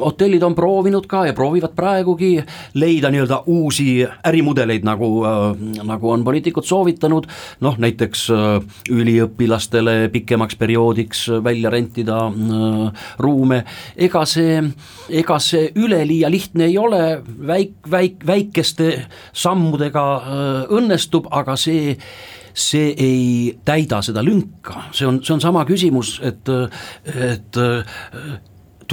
hotellid 0.00 0.42
on 0.42 0.54
proovinud 0.54 1.06
ka 1.06 1.24
ja 1.28 1.34
proovivad 1.36 1.74
praegugi 1.76 2.32
leida 2.74 3.10
nii-öelda 3.12 3.42
uusi 3.46 4.06
ärimudeleid, 4.26 4.84
nagu, 4.86 5.08
nagu 5.84 6.10
on 6.10 6.24
poliitikud 6.26 6.66
soovitanud, 6.66 7.28
noh 7.64 7.78
näiteks 7.78 8.26
üliõpilastele 8.90 9.96
pikemaks 10.12 10.58
perioodiks 10.60 11.26
välja 11.44 11.70
rentida 11.70 12.20
ruume, 13.22 13.62
ega 13.96 14.24
see, 14.28 14.60
ega 15.08 15.38
see 15.42 15.70
üleliia 15.74 16.30
lihtne 16.32 16.68
ei 16.70 16.78
ole, 16.78 17.02
väik-, 17.24 17.90
väik-, 17.90 18.24
väikeste 18.26 18.90
sammudega 19.32 20.06
õnnestub, 20.74 21.30
aga 21.30 21.56
see 21.60 21.96
see 22.54 22.92
ei 23.02 23.58
täida 23.66 23.98
seda 24.06 24.22
lünka, 24.22 24.84
see 24.94 25.08
on, 25.08 25.18
see 25.26 25.34
on 25.34 25.40
sama 25.42 25.64
küsimus, 25.66 26.20
et, 26.22 26.46
et 27.10 27.58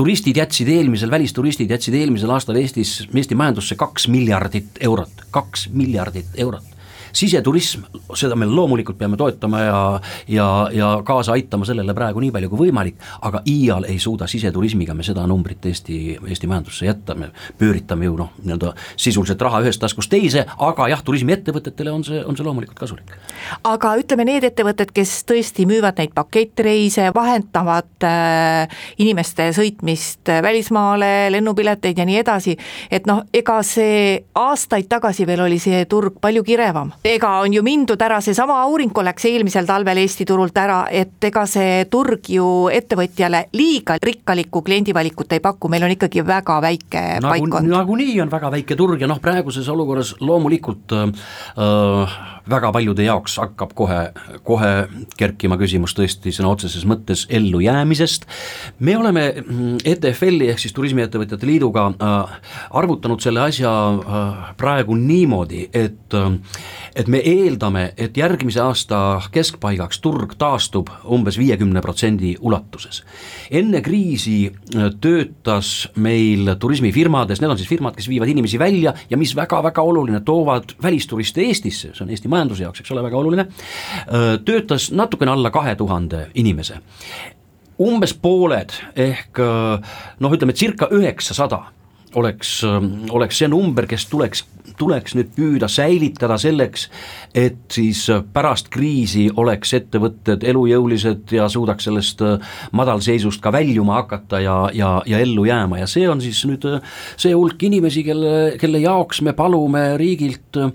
turistid 0.02 0.38
jätsid 0.38 0.70
eelmisel, 0.74 1.12
välisturistid 1.14 1.70
jätsid 1.70 1.94
eelmisel 2.00 2.32
aastal 2.34 2.58
Eestis, 2.58 3.04
Eesti 3.14 3.36
majandusse 3.38 3.76
kaks 3.78 4.08
miljardit 4.10 4.80
eurot, 4.82 5.28
kaks 5.36 5.68
miljardit 5.78 6.40
eurot 6.42 6.81
siseturism, 7.14 7.86
seda 8.16 8.36
me 8.36 8.48
loomulikult 8.50 8.98
peame 8.98 9.18
toetama 9.18 9.62
ja, 9.62 9.82
ja, 10.28 10.48
ja 10.74 10.92
kaasa 11.06 11.36
aitama 11.36 11.66
sellele 11.66 11.94
praegu 11.98 12.22
nii 12.24 12.32
palju 12.34 12.52
kui 12.52 12.68
võimalik, 12.68 13.00
aga 13.28 13.42
iial 13.50 13.88
ei 13.90 14.00
suuda 14.00 14.28
siseturismiga 14.32 14.96
me 14.98 15.06
seda 15.06 15.26
numbrit 15.30 15.66
Eesti, 15.66 15.98
Eesti 16.28 16.50
majandusse 16.50 16.88
jätta, 16.88 17.16
me 17.16 17.32
pööritame 17.60 18.08
ju 18.08 18.18
noh, 18.20 18.32
nii-öelda 18.44 18.74
sisuliselt 18.96 19.42
raha 19.42 19.62
ühest 19.66 19.82
taskust 19.82 20.12
teise, 20.12 20.46
aga 20.60 20.88
jah, 20.92 21.04
turismiettevõtetele 21.06 21.94
on 21.94 22.06
see, 22.08 22.22
on 22.26 22.38
see 22.38 22.48
loomulikult 22.48 22.80
kasulik. 22.80 23.16
aga 23.68 23.94
ütleme, 24.02 24.26
need 24.28 24.48
ettevõtted, 24.48 24.94
kes 24.96 25.22
tõesti 25.30 25.68
müüvad 25.70 26.00
neid 26.02 26.16
pakettreise, 26.18 27.10
vahendavad 27.16 28.08
äh, 28.08 28.82
inimeste 29.02 29.52
sõitmist 29.56 30.32
välismaale, 30.44 31.32
lennupileteid 31.36 31.98
ja 31.98 32.08
nii 32.08 32.20
edasi, 32.22 32.58
et 32.92 33.08
noh, 33.10 33.24
ega 33.34 33.60
see 33.66 34.22
aastaid 34.38 34.90
tagasi 34.92 35.28
veel 35.28 35.46
oli 35.48 35.60
see 35.62 35.86
turg 35.90 36.20
palju 36.22 36.44
kirevam 36.48 36.94
ega 37.04 37.30
on 37.42 37.54
ju 37.54 37.64
mindud 37.66 38.02
ära, 38.02 38.20
seesama 38.22 38.60
Aurinko 38.62 39.02
läks 39.06 39.26
eelmisel 39.30 39.66
talvel 39.66 40.02
Eesti 40.04 40.26
turult 40.30 40.58
ära, 40.62 40.84
et 40.94 41.24
ega 41.26 41.46
see 41.50 41.86
turg 41.92 42.30
ju 42.30 42.46
ettevõtjale 42.74 43.48
liiga 43.58 43.98
rikkalikku 44.02 44.62
kliendivalikut 44.66 45.34
ei 45.34 45.42
paku, 45.44 45.72
meil 45.72 45.88
on 45.88 45.96
ikkagi 45.96 46.26
väga 46.26 46.60
väike 46.62 47.06
nagu, 47.24 47.32
paikkond. 47.34 47.72
nagunii 47.72 48.20
on 48.22 48.34
väga 48.34 48.52
väike 48.54 48.78
turg 48.78 49.02
ja 49.02 49.10
noh, 49.10 49.22
praeguses 49.24 49.70
olukorras 49.74 50.14
loomulikult 50.22 50.98
äh, 50.98 51.10
äh 51.58 52.20
väga 52.50 52.72
paljude 52.74 53.06
jaoks 53.06 53.38
hakkab 53.42 53.74
kohe, 53.78 54.00
kohe 54.48 54.72
kerkima 55.18 55.58
küsimus 55.62 55.94
tõesti 55.98 56.34
sõna 56.34 56.54
otseses 56.56 56.86
mõttes 56.90 57.26
ellujäämisest. 57.30 58.26
me 58.80 58.98
oleme 58.98 59.26
mm, 59.42 59.78
ETFL-i 59.86 60.50
ehk 60.52 60.60
siis 60.60 60.74
Turismiettevõtjate 60.74 61.48
Liiduga 61.48 61.88
äh, 61.92 62.36
arvutanud 62.82 63.22
selle 63.22 63.44
asja 63.46 63.72
äh, 63.72 64.54
praegu 64.58 64.96
niimoodi, 64.98 65.68
et 65.74 66.18
äh, 66.18 66.32
et 66.96 67.08
me 67.08 67.22
eeldame, 67.24 67.92
et 67.98 68.18
järgmise 68.18 68.62
aasta 68.64 69.00
keskpaigaks 69.32 70.02
turg 70.04 70.36
taastub 70.40 70.90
umbes 71.12 71.38
viiekümne 71.40 71.82
protsendi 71.82 72.36
ulatuses. 72.40 73.04
enne 73.52 73.82
kriisi 73.82 74.52
äh, 74.52 74.90
töötas 75.02 75.90
meil 75.96 76.56
turismifirmades, 76.60 77.42
need 77.42 77.52
on 77.52 77.60
siis 77.60 77.70
firmad, 77.70 77.96
kes 77.96 78.10
viivad 78.10 78.30
inimesi 78.32 78.60
välja 78.60 78.94
ja 79.10 79.18
mis 79.18 79.36
väga-väga 79.36 79.82
oluline, 79.82 80.22
toovad 80.26 80.76
välisturiste 80.84 81.42
Eestisse, 81.42 81.94
see 81.94 82.06
on 82.06 82.10
Eesti 82.10 82.32
majanduse 82.32 82.64
jaoks, 82.64 82.82
eks 82.82 82.92
ole, 82.92 83.04
väga 83.04 83.18
oluline, 83.18 83.46
töötas 84.46 84.92
natukene 84.92 85.32
alla 85.32 85.52
kahe 85.52 85.76
tuhande 85.76 86.28
inimese. 86.36 86.80
umbes 87.82 88.14
pooled 88.14 88.74
ehk 88.96 89.40
noh, 90.20 90.34
ütleme 90.34 90.54
circa 90.54 90.88
üheksasada 90.94 91.64
oleks, 92.16 92.62
oleks 93.10 93.40
see 93.42 93.50
number, 93.50 93.88
kes 93.90 94.06
tuleks 94.12 94.44
tuleks 94.82 95.16
nüüd 95.18 95.32
püüda 95.36 95.70
säilitada 95.72 96.38
selleks, 96.42 96.88
et 97.38 97.62
siis 97.74 98.04
pärast 98.34 98.72
kriisi 98.74 99.28
oleks 99.40 99.76
ettevõtted 99.78 100.44
elujõulised 100.48 101.34
ja 101.36 101.48
suudaks 101.52 101.88
sellest 101.88 102.24
äh, 102.26 102.54
madalseisust 102.78 103.42
ka 103.44 103.54
väljuma 103.54 104.00
hakata 104.02 104.42
ja, 104.42 104.56
ja, 104.74 104.92
ja 105.06 105.22
ellu 105.22 105.46
jääma. 105.48 105.82
Ja 105.82 105.90
see 105.90 106.08
on 106.10 106.24
siis 106.24 106.42
nüüd 106.50 106.66
äh, 106.70 106.82
see 107.20 107.36
hulk 107.38 107.62
inimesi, 107.68 108.04
kelle, 108.08 108.56
kelle 108.62 108.82
jaoks 108.84 109.22
me 109.26 109.36
palume 109.38 109.86
riigilt 110.02 110.60
äh, 110.60 110.72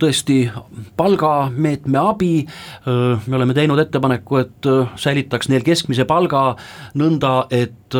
tõesti 0.00 0.38
palgameetme 0.96 1.98
abi, 2.00 2.30
me 2.86 3.36
oleme 3.36 3.54
teinud 3.56 3.78
ettepaneku, 3.82 4.38
et 4.40 4.68
säilitaks 4.98 5.50
neil 5.52 5.64
keskmise 5.66 6.06
palga 6.08 6.54
nõnda, 6.98 7.32
et 7.52 7.94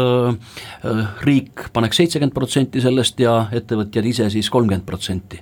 riik 1.26 1.66
paneks 1.74 2.00
seitsekümmend 2.00 2.34
protsenti 2.34 2.80
sellest 2.82 3.20
ja 3.20 3.34
ettevõtjad 3.54 4.08
ise 4.08 4.28
siis 4.32 4.48
kolmkümmend 4.52 4.86
protsenti 4.88 5.01
protsenti. 5.02 5.40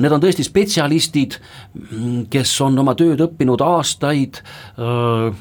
Need 0.00 0.12
on 0.12 0.22
tõesti 0.22 0.44
spetsialistid, 0.44 1.36
kes 2.30 2.54
on 2.64 2.78
oma 2.82 2.94
tööd 2.98 3.20
õppinud 3.22 3.62
aastaid, 3.62 4.40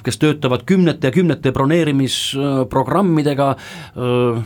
kes 0.05 0.21
töötavad 0.21 0.65
kümnete 0.69 1.09
ja 1.09 1.15
kümnete 1.15 1.51
broneerimisprogrammidega, 1.55 3.49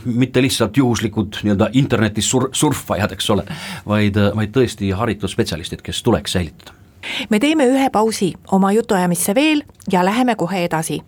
mitte 0.05 0.41
lihtsalt 0.41 0.77
juhuslikud 0.77 1.41
nii-öelda 1.43 1.69
internetis 1.79 2.29
sur-, 2.31 2.49
surfajad, 2.55 3.11
eks 3.17 3.29
ole, 3.35 3.43
vaid, 3.85 4.19
vaid 4.35 4.55
tõesti 4.55 4.93
haritud 4.95 5.31
spetsialistid, 5.31 5.83
kes 5.83 6.03
tuleks 6.03 6.37
säilitada. 6.37 6.79
me 7.29 7.39
teeme 7.39 7.67
ühe 7.67 7.89
pausi 7.91 8.33
oma 8.51 8.71
jutuajamisse 8.71 9.35
veel 9.35 9.63
ja 9.91 10.05
läheme 10.05 10.35
kohe 10.39 10.63
edasi 10.63 11.01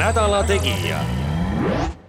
nädala 0.00 0.40
Tegija 0.48 1.19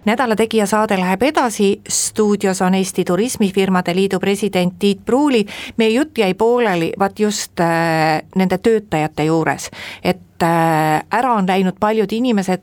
nädala 0.04 0.36
Tegija 0.36 0.66
saade 0.66 0.96
läheb 0.96 1.22
edasi, 1.22 1.80
stuudios 1.88 2.62
on 2.62 2.74
Eesti 2.74 3.04
Turismifirmade 3.04 3.94
Liidu 3.94 4.20
president 4.20 4.74
Tiit 4.78 5.04
Pruuli. 5.04 5.46
meie 5.76 5.90
jutt 5.90 6.18
jäi 6.18 6.34
pooleli 6.34 6.92
vaat 6.98 7.20
just 7.20 7.60
äh, 7.60 8.22
nende 8.34 8.58
töötajate 8.58 9.24
juures, 9.24 9.70
et 10.04 10.42
äh, 10.42 11.02
ära 11.10 11.32
on 11.32 11.46
läinud 11.46 11.78
paljud 11.80 12.12
inimesed, 12.12 12.62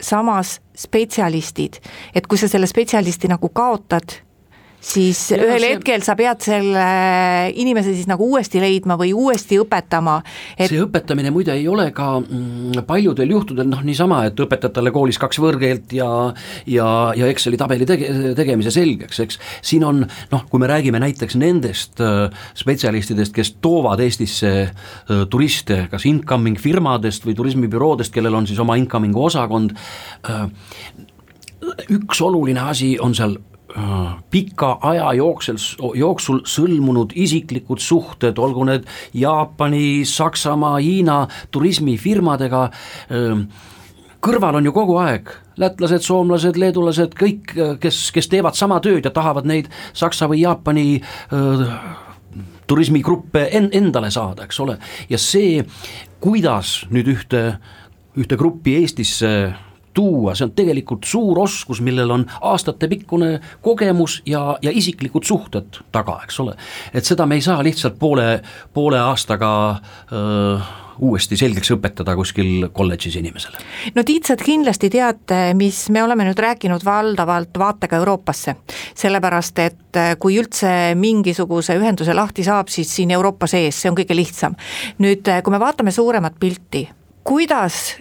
samas 0.00 0.60
spetsialistid, 0.76 1.80
et 2.14 2.26
kui 2.26 2.38
sa 2.38 2.48
selle 2.48 2.66
spetsialisti 2.66 3.28
nagu 3.28 3.48
kaotad 3.48 4.27
siis 4.80 5.20
ja 5.32 5.38
ühel 5.42 5.62
see... 5.62 5.70
hetkel 5.74 6.04
sa 6.06 6.14
pead 6.18 6.44
selle 6.44 6.84
inimese 7.58 7.92
siis 7.96 8.06
nagu 8.10 8.28
uuesti 8.30 8.60
leidma 8.62 8.94
või 9.00 9.10
uuesti 9.16 9.58
õpetama 9.58 10.18
et.... 10.54 10.68
see 10.70 10.80
õpetamine 10.84 11.32
muide 11.34 11.56
ei 11.58 11.66
ole 11.70 11.88
ka 11.96 12.12
mm, 12.20 12.84
paljudel 12.86 13.34
juhtudel 13.34 13.68
noh, 13.70 13.82
niisama, 13.86 14.22
et 14.28 14.38
õpetad 14.38 14.76
talle 14.76 14.92
koolis 14.94 15.18
kaks 15.18 15.40
võõrkeelt 15.42 15.96
ja 15.98 16.08
ja, 16.70 16.88
ja 17.18 17.30
Exceli 17.32 17.58
tabeli 17.60 17.88
tege, 17.88 18.12
tegemise 18.38 18.72
selgeks, 18.74 19.20
eks. 19.24 19.40
siin 19.66 19.86
on 19.88 20.04
noh, 20.06 20.46
kui 20.50 20.62
me 20.62 20.70
räägime 20.70 21.02
näiteks 21.02 21.38
nendest 21.40 22.02
äh, 22.04 22.28
spetsialistidest, 22.58 23.34
kes 23.34 23.56
toovad 23.64 24.02
Eestisse 24.04 24.54
äh, 24.68 25.26
turiste 25.30 25.86
kas 25.90 26.06
incoming 26.08 26.58
firmadest 26.60 27.26
või 27.26 27.36
turismibüroodest, 27.38 28.14
kellel 28.14 28.38
on 28.38 28.46
siis 28.46 28.62
oma 28.62 28.78
incoming'u 28.78 29.26
osakond 29.26 29.74
äh,, 29.74 30.46
üks 31.90 32.22
oluline 32.22 32.62
asi 32.70 32.94
on 33.02 33.16
seal 33.18 33.34
pika 34.30 34.78
aja 34.88 35.12
jooksul, 35.18 35.58
jooksul 35.94 36.40
sõlmunud 36.48 37.12
isiklikud 37.14 37.82
suhted, 37.84 38.38
olgu 38.38 38.64
need 38.64 38.86
Jaapani, 39.14 40.04
Saksamaa, 40.08 40.78
Hiina 40.80 41.18
turismifirmadega, 41.52 42.62
ähm, 43.12 43.44
kõrval 44.24 44.58
on 44.58 44.66
ju 44.66 44.72
kogu 44.72 44.96
aeg 45.02 45.30
lätlased, 45.58 46.04
soomlased, 46.06 46.58
leedulased, 46.58 47.14
kõik, 47.18 47.54
kes, 47.82 48.02
kes 48.14 48.30
teevad 48.30 48.58
sama 48.58 48.78
tööd 48.84 49.06
ja 49.06 49.12
tahavad 49.14 49.48
neid 49.48 49.68
Saksa 49.96 50.28
või 50.30 50.44
Jaapani 50.44 51.00
äh, 51.00 51.64
turismigruppe 52.70 53.48
en-, 53.58 53.70
endale 53.74 54.10
saada, 54.14 54.46
eks 54.46 54.60
ole, 54.62 54.78
ja 55.10 55.18
see, 55.20 55.64
kuidas 56.22 56.82
nüüd 56.94 57.10
ühte, 57.10 57.42
ühte 58.18 58.38
gruppi 58.38 58.78
Eestisse 58.82 59.32
tuua, 59.98 60.34
see 60.38 60.46
on 60.46 60.54
tegelikult 60.56 61.06
suur 61.08 61.42
oskus, 61.42 61.82
millel 61.84 62.14
on 62.14 62.26
aastatepikkune 62.40 63.38
kogemus 63.64 64.20
ja, 64.26 64.42
ja 64.62 64.74
isiklikud 64.74 65.26
suhted 65.26 65.82
taga, 65.92 66.20
eks 66.24 66.42
ole. 66.44 66.56
et 66.94 67.08
seda 67.08 67.26
me 67.26 67.38
ei 67.38 67.44
saa 67.44 67.62
lihtsalt 67.66 67.98
poole, 67.98 68.28
poole 68.74 69.00
aastaga 69.02 69.50
öö, 70.12 70.58
uuesti 70.98 71.36
selgeks 71.38 71.70
õpetada 71.74 72.14
kuskil 72.18 72.68
kolledžis 72.74 73.18
inimesele. 73.20 73.60
no 73.94 74.04
Tiit, 74.06 74.26
sa 74.28 74.36
kindlasti 74.38 74.90
tead, 74.92 75.34
mis 75.58 75.84
me 75.94 76.02
oleme 76.02 76.26
nüüd 76.28 76.42
rääkinud 76.42 76.84
valdavalt 76.84 77.58
vaatega 77.58 78.00
Euroopasse. 78.02 78.56
sellepärast, 78.94 79.58
et 79.58 80.02
kui 80.18 80.38
üldse 80.40 80.94
mingisuguse 80.98 81.78
ühenduse 81.78 82.14
lahti 82.14 82.46
saab, 82.46 82.70
siis 82.72 82.90
siin 82.94 83.10
Euroopa 83.14 83.46
sees, 83.46 83.82
see 83.82 83.90
on 83.90 83.98
kõige 83.98 84.16
lihtsam. 84.16 84.58
nüüd, 84.98 85.26
kui 85.42 85.54
me 85.54 85.62
vaatame 85.62 85.94
suuremat 85.94 86.38
pilti, 86.40 86.88
kuidas 87.24 87.96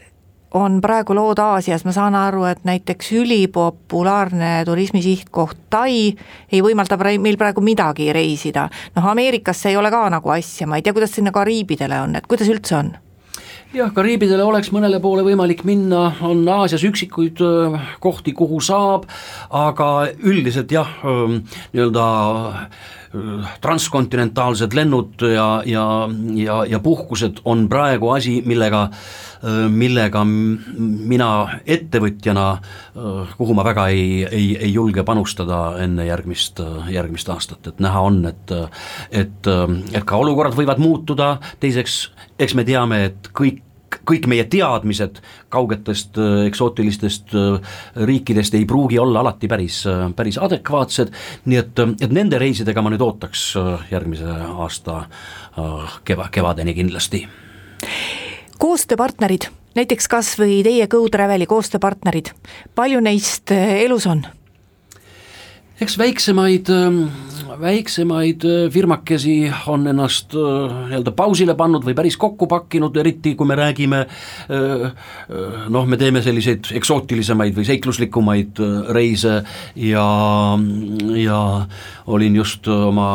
on 0.53 0.81
praegu 0.81 1.15
lood 1.15 1.39
Aasias, 1.39 1.83
ma 1.85 1.91
saan 1.91 2.15
aru, 2.15 2.45
et 2.47 2.63
näiteks 2.67 3.11
ülipopulaarne 3.11 4.63
turismisihtkoht 4.65 5.57
Tai 5.69 5.91
ei 6.51 6.61
võimalda 6.63 6.97
meil 7.19 7.37
praegu 7.37 7.61
midagi 7.61 8.13
reisida. 8.13 8.69
noh, 8.95 9.07
Ameerikasse 9.07 9.69
ei 9.69 9.77
ole 9.77 9.91
ka 9.91 10.09
nagu 10.09 10.29
asja, 10.29 10.67
ma 10.67 10.77
ei 10.77 10.81
tea, 10.81 10.93
kuidas 10.93 11.11
sinna 11.11 11.31
Kariibidele 11.31 12.01
on, 12.01 12.15
et 12.15 12.27
kuidas 12.27 12.47
üldse 12.49 12.75
on? 12.75 12.95
jah, 13.75 13.91
Kariibidele 13.93 14.43
oleks 14.43 14.71
mõnele 14.71 14.99
poole 15.03 15.23
võimalik 15.27 15.63
minna, 15.67 16.13
on 16.21 16.47
Aasias 16.47 16.83
üksikuid 16.87 17.41
kohti, 17.99 18.33
kuhu 18.33 18.61
saab, 18.63 19.07
aga 19.49 20.07
üldiselt 20.23 20.71
jah, 20.71 20.87
nii-öelda 21.03 22.07
transkontinentaalsed 23.61 24.73
lennud 24.77 25.23
ja, 25.33 25.47
ja, 25.65 25.85
ja, 26.35 26.57
ja 26.67 26.79
puhkused 26.83 27.41
on 27.45 27.67
praegu 27.71 28.11
asi, 28.15 28.41
millega 28.45 28.87
millega 29.69 30.23
mina 30.25 31.27
ettevõtjana, 31.69 32.45
kuhu 33.37 33.53
ma 33.53 33.65
väga 33.67 33.87
ei, 33.93 34.23
ei, 34.25 34.47
ei 34.65 34.71
julge 34.73 35.03
panustada 35.05 35.77
enne 35.83 36.07
järgmist, 36.07 36.61
järgmist 36.89 37.29
aastat, 37.29 37.69
et 37.69 37.83
näha 37.83 38.01
on, 38.01 38.23
et 38.25 38.55
et, 39.11 39.51
et 39.93 40.03
ka 40.07 40.17
olukorrad 40.17 40.57
võivad 40.57 40.81
muutuda, 40.81 41.35
teiseks 41.61 41.99
eks 42.39 42.57
me 42.57 42.65
teame, 42.67 43.03
et 43.11 43.31
kõik 43.35 43.63
kõik 44.07 44.27
meie 44.27 44.43
teadmised 44.51 45.21
kaugetest 45.53 46.19
eksootilistest 46.45 47.35
riikidest 48.07 48.57
ei 48.57 48.65
pruugi 48.67 48.99
olla 48.99 49.23
alati 49.23 49.47
päris, 49.47 49.83
päris 50.15 50.39
adekvaatsed, 50.41 51.13
nii 51.45 51.59
et, 51.61 51.83
et 52.01 52.13
nende 52.13 52.39
reisidega 52.41 52.83
ma 52.83 52.91
nüüd 52.93 53.03
ootaks 53.03 53.49
järgmise 53.91 54.27
aasta 54.57 55.03
keva, 56.07 56.29
kevadeni 56.31 56.75
kindlasti 56.77 57.25
koostööpartnerid, 58.57 59.49
näiteks 59.77 60.09
kas 60.09 60.33
või 60.39 60.61
teie 60.65 60.87
Go 60.89 61.03
Traveli 61.13 61.45
koostööpartnerid, 61.49 62.33
palju 62.75 63.01
neist 63.05 63.53
elus 63.53 64.07
on? 64.09 64.25
Eks 65.81 65.97
väiksemaid, 65.97 66.69
ähm, 66.73 67.03
väiksemaid 67.61 68.45
äh, 68.45 68.71
firmakesi 68.73 69.51
on 69.69 69.87
ennast 69.87 70.33
äh, 70.33 70.73
nii-öelda 70.89 71.13
pausile 71.13 71.53
pannud 71.57 71.85
või 71.85 71.93
päris 71.97 72.17
kokku 72.17 72.47
pakkinud, 72.49 72.97
eriti 72.97 73.35
kui 73.37 73.47
me 73.49 73.57
räägime 73.59 73.99
äh, 74.03 74.87
noh, 75.69 75.85
me 75.85 75.99
teeme 76.01 76.23
selliseid 76.25 76.71
eksootilisemaid 76.79 77.57
või 77.57 77.67
seikluslikumaid 77.69 78.61
reise 78.97 79.41
ja, 79.75 80.07
ja 81.21 81.41
olin 82.07 82.41
just 82.41 82.67
oma 82.73 83.09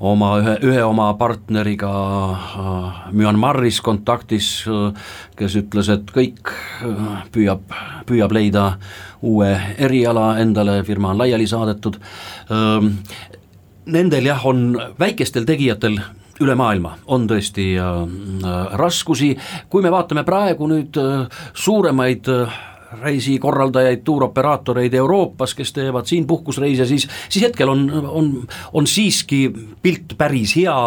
oma 0.00 0.32
ühe, 0.38 0.54
ühe 0.68 0.82
oma 0.86 1.08
partneriga 1.18 1.90
äh, 1.90 3.00
Myanmaris 3.12 3.80
kontaktis, 3.84 4.50
äh, 4.70 4.92
kes 5.38 5.56
ütles, 5.58 5.90
et 5.92 6.12
kõik 6.14 6.52
äh, 6.86 7.24
püüab, 7.34 7.64
püüab 8.08 8.34
leida 8.34 8.68
uue 9.26 9.50
eriala 9.78 10.36
endale, 10.42 10.80
firma 10.86 11.12
on 11.12 11.18
laiali 11.18 11.48
saadetud. 11.50 11.98
Ähm, 12.54 12.94
nendel 13.90 14.30
jah, 14.30 14.46
on 14.46 14.78
väikestel 15.00 15.48
tegijatel 15.48 15.98
üle 16.38 16.54
maailma 16.54 16.92
on 17.10 17.24
tõesti 17.26 17.72
raskusi, 18.78 19.32
kui 19.66 19.82
me 19.82 19.90
vaatame 19.90 20.22
praegu 20.22 20.68
nüüd 20.70 20.94
suuremaid 21.50 22.30
reisikorraldajaid, 23.02 24.00
tuuroperaatoreid 24.04 24.94
Euroopas, 24.94 25.54
kes 25.54 25.72
teevad 25.76 26.06
siin 26.08 26.26
puhkusreise, 26.26 26.86
siis, 26.86 27.08
siis 27.28 27.44
hetkel 27.44 27.68
on, 27.68 27.84
on, 28.08 28.30
on 28.72 28.86
siiski 28.86 29.48
pilt 29.82 30.14
päris 30.18 30.56
hea, 30.56 30.78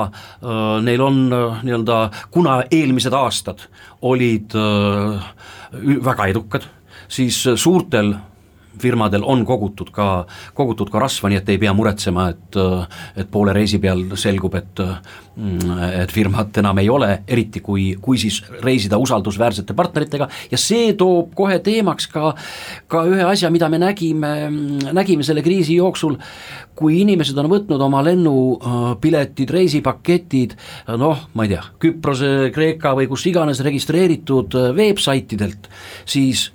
neil 0.81 1.05
on 1.05 1.21
nii-öelda, 1.29 1.99
kuna 2.31 2.61
eelmised 2.71 3.13
aastad 3.13 3.67
olid 4.01 4.57
väga 6.05 6.25
edukad, 6.33 6.65
siis 7.07 7.43
suurtel 7.55 8.15
firmadel 8.81 9.25
on 9.27 9.45
kogutud 9.47 9.91
ka, 9.95 10.25
kogutud 10.57 10.91
ka 10.91 11.01
rasva, 11.03 11.31
nii 11.31 11.41
et 11.41 11.51
ei 11.53 11.61
pea 11.61 11.73
muretsema, 11.77 12.29
et 12.33 12.59
et 13.21 13.27
poole 13.31 13.53
reisi 13.55 13.79
peal 13.81 14.03
selgub, 14.19 14.55
et 14.59 14.81
et 16.01 16.11
firmat 16.11 16.57
enam 16.59 16.79
ei 16.81 16.89
ole, 16.91 17.07
eriti 17.31 17.61
kui, 17.63 17.95
kui 18.03 18.17
siis 18.19 18.41
reisida 18.61 18.97
usaldusväärsete 18.99 19.73
partneritega. 19.73 20.27
Ja 20.51 20.59
see 20.59 20.91
toob 20.99 21.31
kohe 21.37 21.61
teemaks 21.63 22.09
ka 22.11 22.33
ka 22.91 23.05
ühe 23.07 23.23
asja, 23.23 23.49
mida 23.53 23.69
me 23.71 23.79
nägime, 23.81 24.33
nägime 24.91 25.23
selle 25.23 25.43
kriisi 25.45 25.77
jooksul, 25.79 26.17
kui 26.75 26.99
inimesed 27.01 27.37
on 27.39 27.49
võtnud 27.51 27.81
oma 27.81 28.03
lennupiletid, 28.05 29.55
reisipaketid 29.55 30.57
noh, 30.99 31.27
ma 31.33 31.47
ei 31.47 31.53
tea, 31.55 31.63
Küprose, 31.81 32.51
Kreeka 32.53 32.95
või 32.97 33.07
kus 33.11 33.25
iganes 33.31 33.63
registreeritud 33.63 34.57
veebsaitidelt, 34.75 35.71
siis 36.05 36.49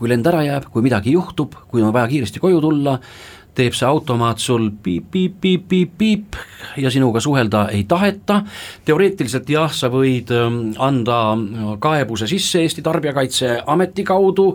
kui 0.00 0.08
lend 0.08 0.26
ära 0.26 0.40
jääb, 0.46 0.70
kui 0.72 0.82
midagi 0.84 1.12
juhtub, 1.12 1.58
kui 1.68 1.84
on 1.84 1.92
vaja 1.92 2.08
kiiresti 2.08 2.40
koju 2.40 2.62
tulla, 2.64 2.96
teeb 3.56 3.74
see 3.74 3.86
automaat 3.88 4.40
sul 4.40 4.68
piip-piip-piip-piip-piip 4.82 6.38
ja 6.80 6.90
sinuga 6.92 7.20
suhelda 7.20 7.66
ei 7.74 7.82
taheta, 7.88 8.40
teoreetiliselt 8.86 9.50
jah, 9.50 9.72
sa 9.74 9.90
võid 9.92 10.30
ähm, 10.34 10.60
anda 10.80 11.18
kaebuse 11.82 12.30
sisse 12.30 12.62
Eesti 12.64 12.84
Tarbijakaitseameti 12.86 14.06
kaudu, 14.06 14.48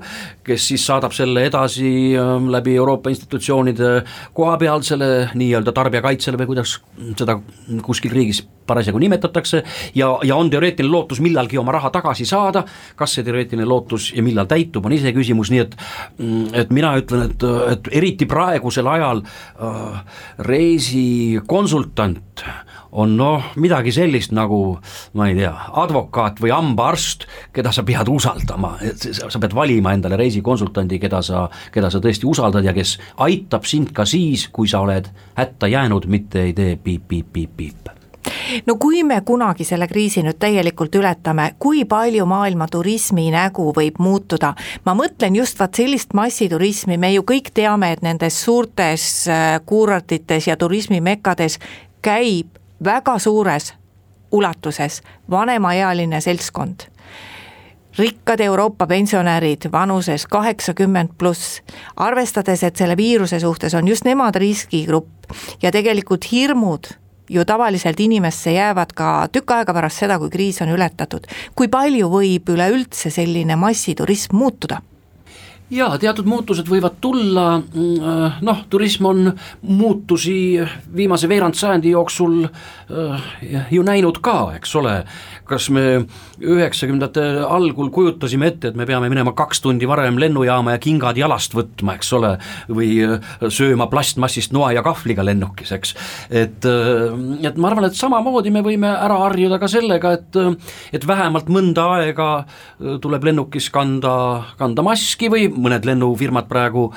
kes 0.47 0.71
siis 0.71 0.87
saadab 0.87 1.13
selle 1.15 1.45
edasi 1.49 1.91
ähm, 2.17 2.49
läbi 2.55 2.77
Euroopa 2.79 3.13
institutsioonide 3.13 3.93
kohapealsele 4.33 5.11
nii-öelda 5.35 5.75
tarbijakaitsele 5.75 6.41
või 6.41 6.53
kuidas 6.55 6.79
seda 7.19 7.39
kuskil 7.85 8.15
riigis 8.15 8.45
parasjagu 8.67 8.99
nimetatakse 9.01 9.63
ja, 9.95 10.09
ja 10.23 10.35
on 10.35 10.49
teoreetiline 10.49 10.91
lootus 10.91 11.21
millalgi 11.23 11.57
oma 11.61 11.75
raha 11.75 11.89
tagasi 11.93 12.25
saada, 12.25 12.65
kas 12.95 13.17
see 13.17 13.25
teoreetiline 13.27 13.67
lootus 13.69 14.11
ja 14.15 14.23
millal 14.25 14.49
täitub, 14.49 14.85
on 14.85 14.95
iseküsimus, 14.95 15.51
nii 15.53 15.63
et 15.65 15.75
mm, 16.17 16.45
et 16.53 16.71
mina 16.75 16.95
ütlen, 16.99 17.29
et, 17.29 17.47
et 17.75 17.91
eriti 18.01 18.27
praegusel 18.29 18.87
ajal 18.91 19.23
äh, 19.25 19.99
reisikonsultant 20.49 22.45
on 22.95 23.15
noh, 23.19 23.49
midagi 23.59 23.91
sellist 23.95 24.31
nagu 24.35 24.77
ma 25.19 25.27
ei 25.29 25.35
tea, 25.39 25.51
advokaat 25.83 26.39
või 26.43 26.53
hambaarst, 26.55 27.25
keda 27.55 27.73
sa 27.75 27.83
pead 27.87 28.09
usaldama, 28.11 28.75
et 28.85 29.07
sa 29.19 29.41
pead 29.41 29.55
valima 29.55 29.93
endale 29.95 30.19
reisikonsultandi, 30.21 30.99
keda 31.03 31.21
sa, 31.25 31.45
keda 31.75 31.91
sa 31.91 32.01
tõesti 32.03 32.29
usaldad 32.29 32.65
ja 32.65 32.75
kes 32.75 32.95
aitab 33.25 33.67
sind 33.67 33.91
ka 33.95 34.07
siis, 34.07 34.47
kui 34.47 34.71
sa 34.71 34.85
oled 34.85 35.11
hätta 35.35 35.71
jäänud, 35.71 36.07
mitte 36.07 36.47
ei 36.47 36.55
tee 36.55 36.79
piip-piip-piip-piip 36.79 38.04
no 38.65 38.75
kui 38.75 39.03
me 39.03 39.21
kunagi 39.25 39.65
selle 39.67 39.87
kriisi 39.87 40.23
nüüd 40.25 40.39
täielikult 40.39 40.95
ületame, 40.95 41.51
kui 41.59 41.85
palju 41.85 42.25
maailma 42.29 42.67
turismi 42.71 43.29
nägu 43.33 43.71
võib 43.75 43.99
muutuda? 43.99 44.53
ma 44.85 44.95
mõtlen 44.97 45.35
just 45.35 45.59
vaat 45.59 45.75
sellist 45.75 46.13
massiturismi, 46.13 46.97
me 46.97 47.13
ju 47.13 47.23
kõik 47.23 47.51
teame, 47.53 47.91
et 47.91 48.03
nendes 48.05 48.41
suurtes 48.43 49.27
äh, 49.27 49.59
kuurortites 49.65 50.47
ja 50.47 50.57
turismimekades 50.57 51.59
käib 52.01 52.59
väga 52.83 53.19
suures 53.19 53.73
ulatuses 54.31 55.01
vanemaealine 55.31 56.21
seltskond 56.21 56.89
rikkad 57.97 58.39
Euroopa 58.39 58.87
pensionärid 58.87 59.69
vanuses 59.71 60.25
kaheksakümmend 60.27 61.09
pluss, 61.17 61.61
arvestades, 61.95 62.63
et 62.63 62.75
selle 62.75 62.97
viiruse 62.97 63.39
suhtes 63.39 63.73
on 63.73 63.87
just 63.87 64.05
nemad 64.05 64.35
riskigrupp 64.35 65.31
ja 65.61 65.71
tegelikult 65.71 66.31
hirmud 66.31 66.91
ju 67.29 67.45
tavaliselt 67.45 67.99
inimesse 67.99 68.51
jäävad 68.55 68.93
ka 68.93 69.27
tükk 69.31 69.51
aega 69.51 69.73
pärast 69.73 70.03
seda, 70.03 70.19
kui 70.19 70.29
kriis 70.29 70.61
on 70.61 70.73
ületatud. 70.75 71.27
kui 71.55 71.67
palju 71.67 72.09
võib 72.09 72.49
üleüldse 72.49 73.09
selline 73.09 73.55
massiturism 73.55 74.35
muutuda? 74.35 74.81
Jaa, 75.73 75.95
teatud 75.97 76.27
muutused 76.29 76.67
võivad 76.69 76.99
tulla, 77.01 77.45
mm, 77.59 78.41
noh, 78.45 78.59
turism 78.69 79.07
on 79.09 79.31
muutusi 79.65 80.59
viimase 80.95 81.29
veerandsajandi 81.29 81.93
jooksul 81.95 82.43
äh, 82.45 83.29
ju 83.73 83.85
näinud 83.85 84.21
ka, 84.25 84.53
eks 84.59 84.75
ole, 84.77 84.99
kas 85.49 85.69
me 85.73 86.05
üheksakümnendate 86.41 87.23
algul 87.47 87.89
kujutasime 87.93 88.51
ette, 88.51 88.69
et 88.69 88.77
me 88.77 88.85
peame 88.85 89.09
minema 89.09 89.33
kaks 89.37 89.63
tundi 89.65 89.89
varem 89.89 90.19
lennujaama 90.21 90.75
ja 90.75 90.81
kingad 90.81 91.17
jalast 91.17 91.55
võtma, 91.57 91.97
eks 91.97 92.13
ole, 92.17 92.35
või 92.69 92.91
äh, 93.07 93.33
sööma 93.49 93.89
plastmassist 93.89 94.53
noa 94.53 94.71
ja 94.75 94.85
kahvliga 94.85 95.25
lennukis, 95.25 95.73
eks. 95.73 95.95
et, 96.29 96.69
äh, 96.69 97.17
et 97.47 97.57
ma 97.57 97.71
arvan, 97.71 97.89
et 97.89 97.97
samamoodi 97.97 98.53
me 98.53 98.61
võime 98.65 98.93
ära 98.93 99.17
harjuda 99.25 99.59
ka 99.61 99.71
sellega, 99.71 100.13
et 100.19 100.41
et 100.93 101.05
vähemalt 101.07 101.49
mõnda 101.49 101.89
aega 101.97 102.29
äh, 102.37 102.97
tuleb 103.01 103.25
lennukis 103.31 103.71
kanda, 103.73 104.15
kanda 104.59 104.85
maski 104.85 105.31
või 105.31 105.49
mõned 105.55 105.85
lennufirmad 105.87 106.47
praegu 106.49 106.87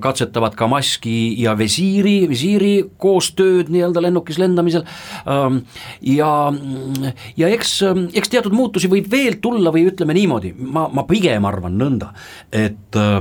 katsetavad 0.00 0.54
ka 0.58 0.66
maski 0.70 1.34
ja 1.40 1.54
visiiri, 1.58 2.24
visiiri 2.30 2.72
koostööd 3.00 3.70
nii-öelda 3.72 4.02
lennukis 4.02 4.38
lendamisel. 4.40 4.84
Ähm, 5.28 5.62
ja, 6.04 6.30
ja 7.38 7.50
eks 7.52 7.80
eks, 8.14 8.30
teatud 8.30 8.54
muutusi 8.56 8.90
võib 8.90 9.08
veel 9.10 9.38
tulla 9.42 9.72
või 9.74 9.86
ütleme 9.90 10.14
niimoodi, 10.16 10.52
ma, 10.58 10.86
ma 10.92 11.04
pigem 11.08 11.46
arvan 11.48 11.76
nõnda, 11.80 12.12
et 12.52 12.98
äh, 12.98 13.20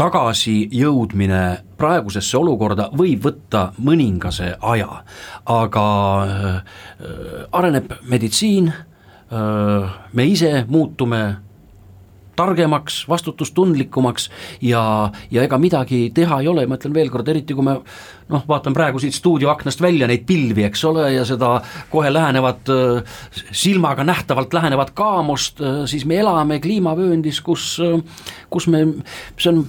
tagasijõudmine 0.00 1.42
praegusesse 1.78 2.38
olukorda 2.38 2.88
võib 2.96 3.28
võtta 3.28 3.68
mõningase 3.84 4.54
aja, 4.60 5.02
aga 5.50 5.86
äh, 6.24 6.60
areneb 7.52 7.96
meditsiin 8.10 8.70
äh,, 8.72 9.96
me 10.12 10.28
ise 10.30 10.64
muutume 10.68 11.24
targemaks, 12.36 13.04
vastutustundlikumaks 13.08 14.28
ja, 14.62 14.84
ja 15.30 15.46
ega 15.46 15.58
midagi 15.60 16.08
teha 16.14 16.40
ei 16.42 16.50
ole, 16.50 16.66
ma 16.66 16.78
ütlen 16.80 16.94
veel 16.96 17.12
kord, 17.12 17.28
eriti 17.28 17.56
kui 17.56 17.66
me 17.66 17.78
noh, 18.32 18.44
vaatan 18.48 18.74
praegu 18.76 19.00
siit 19.02 19.16
stuudio 19.16 19.50
aknast 19.52 19.82
välja 19.84 20.08
neid 20.10 20.24
pilvi, 20.28 20.64
eks 20.68 20.84
ole, 20.88 21.08
ja 21.14 21.24
seda 21.28 21.56
kohe 21.92 22.12
lähenevat, 22.12 22.70
silmaga 23.52 24.04
nähtavalt 24.06 24.54
lähenevat 24.54 24.94
kaamost, 24.96 25.62
siis 25.90 26.06
me 26.08 26.18
elame 26.22 26.60
kliimavööndis, 26.64 27.40
kus, 27.44 27.76
kus 28.50 28.68
me, 28.72 28.84
see 29.36 29.52
on 29.52 29.64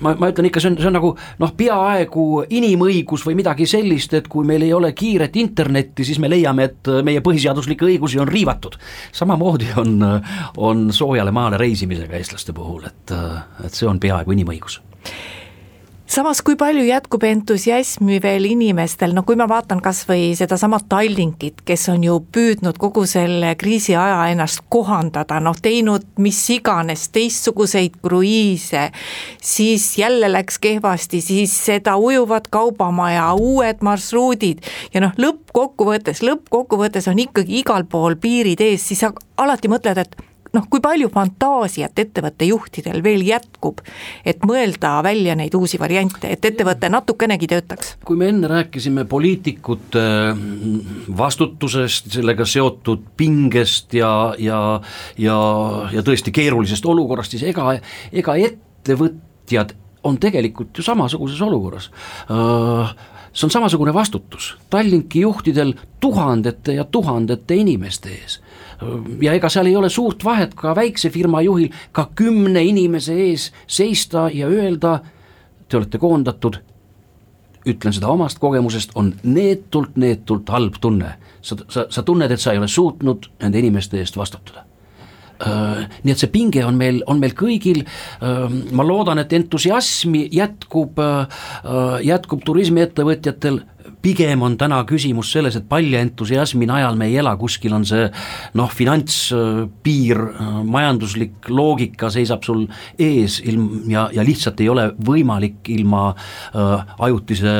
ma, 0.00 0.14
ma 0.18 0.30
ütlen 0.32 0.48
ikka, 0.48 0.62
see 0.62 0.72
on, 0.72 0.78
see 0.80 0.90
on 0.90 0.96
nagu 0.98 1.12
noh, 1.42 1.52
peaaegu 1.56 2.26
inimõigus 2.58 3.24
või 3.26 3.38
midagi 3.38 3.68
sellist, 3.70 4.16
et 4.18 4.28
kui 4.32 4.46
meil 4.48 4.64
ei 4.66 4.72
ole 4.76 4.92
kiiret 4.96 5.36
internetti, 5.40 6.06
siis 6.06 6.20
me 6.22 6.30
leiame, 6.32 6.68
et 6.70 6.92
meie 7.06 7.22
põhiseaduslikke 7.24 7.86
õigusi 7.88 8.20
on 8.22 8.30
riivatud. 8.30 8.78
samamoodi 9.12 9.70
on, 9.80 9.96
on 10.56 10.88
soojale 10.92 11.34
maale 11.34 11.60
reisimisega 11.60 12.18
eestlaste 12.18 12.56
puhul, 12.56 12.84
et, 12.90 13.16
et 13.64 13.74
see 13.74 13.88
on 13.88 14.02
peaaegu 14.02 14.34
inimõigus 14.34 14.80
samas, 16.06 16.42
kui 16.44 16.56
palju 16.56 16.84
jätkub 16.84 17.24
entusiasmi 17.24 18.18
veel 18.22 18.44
inimestel, 18.48 19.14
no 19.16 19.24
kui 19.26 19.36
ma 19.40 19.46
vaatan 19.48 19.80
kas 19.84 20.02
või 20.08 20.34
sedasama 20.36 20.78
Tallinkit, 20.88 21.62
kes 21.66 21.88
on 21.92 22.04
ju 22.04 22.18
püüdnud 22.34 22.78
kogu 22.80 23.06
selle 23.08 23.54
kriisi 23.60 23.96
aja 23.96 24.26
ennast 24.32 24.64
kohandada, 24.72 25.40
noh 25.40 25.56
teinud 25.62 26.06
mis 26.20 26.40
iganes 26.54 27.08
teistsuguseid 27.14 27.98
kruiise, 28.04 28.90
siis 29.42 29.86
jälle 29.98 30.30
läks 30.32 30.60
kehvasti, 30.62 31.22
siis 31.24 31.56
seda 31.70 31.96
ujuvat 31.96 32.50
kaubamaja, 32.52 33.32
uued 33.34 33.82
marsruudid 33.84 34.62
ja 34.94 35.04
noh, 35.04 35.16
lõppkokkuvõttes, 35.18 36.22
lõppkokkuvõttes 36.26 37.08
on 37.10 37.24
ikkagi 37.26 37.60
igal 37.64 37.88
pool 37.88 38.18
piirid 38.20 38.60
ees, 38.64 38.86
siis 38.90 39.04
sa 39.04 39.12
alati 39.40 39.72
mõtled, 39.72 40.04
et 40.04 40.33
noh, 40.54 40.66
kui 40.70 40.82
palju 40.84 41.10
fantaasiat 41.12 41.98
ettevõtte 42.04 42.48
juhtidel 42.48 43.02
veel 43.04 43.24
jätkub, 43.26 43.82
et 44.26 44.44
mõelda 44.46 44.96
välja 45.04 45.36
neid 45.38 45.54
uusi 45.58 45.80
variante, 45.80 46.30
et 46.30 46.44
ettevõte 46.44 46.90
natukenegi 46.92 47.48
töötaks? 47.50 47.94
kui 48.04 48.18
me 48.20 48.30
enne 48.32 48.50
rääkisime 48.50 49.06
poliitikute 49.10 50.04
mm, 50.34 51.06
vastutusest, 51.18 52.10
sellega 52.14 52.46
seotud 52.48 53.04
pingest 53.16 53.94
ja, 53.96 54.34
ja, 54.38 54.60
ja, 55.18 55.38
ja 55.92 56.04
tõesti 56.06 56.34
keerulisest 56.34 56.86
olukorrast, 56.86 57.34
siis 57.36 57.46
ega, 57.50 57.78
ega 58.12 58.36
ettevõtjad 58.50 59.74
on 60.04 60.18
tegelikult 60.20 60.76
ju 60.76 60.84
samasuguses 60.84 61.40
olukorras 61.44 61.88
uh, 62.28 62.92
see 63.34 63.46
on 63.46 63.50
samasugune 63.50 63.94
vastutus 63.94 64.54
Tallinki 64.70 65.20
juhtidel 65.20 65.74
tuhandete 66.00 66.74
ja 66.78 66.84
tuhandete 66.84 67.56
inimeste 67.56 68.12
ees 68.14 68.40
ja 69.22 69.32
ega 69.32 69.48
seal 69.52 69.70
ei 69.70 69.76
ole 69.76 69.88
suurt 69.92 70.24
vahet 70.24 70.54
ka 70.58 70.74
väikse 70.76 71.10
firma 71.10 71.42
juhil 71.44 71.72
ka 71.92 72.08
kümne 72.16 72.62
inimese 72.64 73.16
ees 73.28 73.50
seista 73.66 74.28
ja 74.32 74.48
öelda, 74.48 74.98
te 75.68 75.76
olete 75.76 75.98
koondatud, 75.98 76.60
ütlen 77.66 77.94
seda 77.96 78.10
omast 78.12 78.38
kogemusest, 78.42 78.92
on 78.94 79.14
neetult, 79.22 79.96
neetult 79.96 80.50
halb 80.52 80.78
tunne. 80.80 81.14
sa, 81.44 81.56
sa, 81.68 81.86
sa 81.90 82.02
tunned, 82.02 82.30
et 82.30 82.40
sa 82.40 82.52
ei 82.52 82.58
ole 82.58 82.68
suutnud 82.68 83.28
nende 83.42 83.60
inimeste 83.60 83.98
eest 84.00 84.16
vastutada. 84.16 84.64
Nii 85.44 86.12
et 86.12 86.20
see 86.20 86.30
pinge 86.32 86.62
on 86.64 86.76
meil, 86.78 87.02
on 87.10 87.18
meil 87.20 87.34
kõigil, 87.36 87.82
ma 88.72 88.86
loodan, 88.86 89.18
et 89.20 89.32
entusiasmi 89.36 90.28
jätkub, 90.32 91.00
jätkub 92.06 92.44
turismiettevõtjatel 92.46 93.60
pigem 94.04 94.42
on 94.44 94.58
täna 94.60 94.82
küsimus 94.88 95.30
selles, 95.32 95.56
et 95.56 95.66
palja 95.68 96.02
entusiasmi 96.04 96.68
najal 96.68 96.98
me 97.00 97.08
ei 97.08 97.18
ela, 97.22 97.34
kuskil 97.40 97.72
on 97.76 97.86
see 97.88 98.04
noh, 98.58 98.70
finantspiir, 98.70 100.20
majanduslik 100.68 101.48
loogika 101.48 102.10
seisab 102.12 102.44
sul 102.44 102.66
ees 103.00 103.40
ilm- 103.48 103.88
ja, 103.90 104.08
ja 104.12 104.24
lihtsalt 104.26 104.60
ei 104.60 104.68
ole 104.72 104.90
võimalik 105.08 105.72
ilma 105.74 106.10
äh, 106.12 106.96
ajutise 107.08 107.54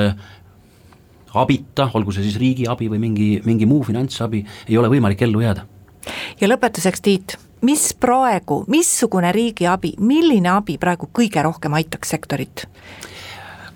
abita, 1.34 1.88
olgu 1.94 2.12
see 2.14 2.26
siis 2.28 2.36
riigi 2.38 2.68
abi 2.70 2.90
või 2.92 3.00
mingi, 3.02 3.30
mingi 3.46 3.66
muu 3.66 3.82
finantsabi, 3.86 4.44
ei 4.68 4.78
ole 4.78 4.92
võimalik 4.92 5.24
ellu 5.26 5.42
jääda. 5.42 5.66
ja 6.40 6.48
lõpetuseks, 6.50 7.02
Tiit, 7.02 7.38
mis 7.64 7.88
praegu, 7.98 8.62
missugune 8.68 9.32
riigi 9.34 9.66
abi, 9.66 9.94
milline 9.98 10.52
abi 10.52 10.78
praegu 10.78 11.08
kõige 11.12 11.42
rohkem 11.42 11.74
aitaks 11.80 12.14
sektorit? 12.14 12.68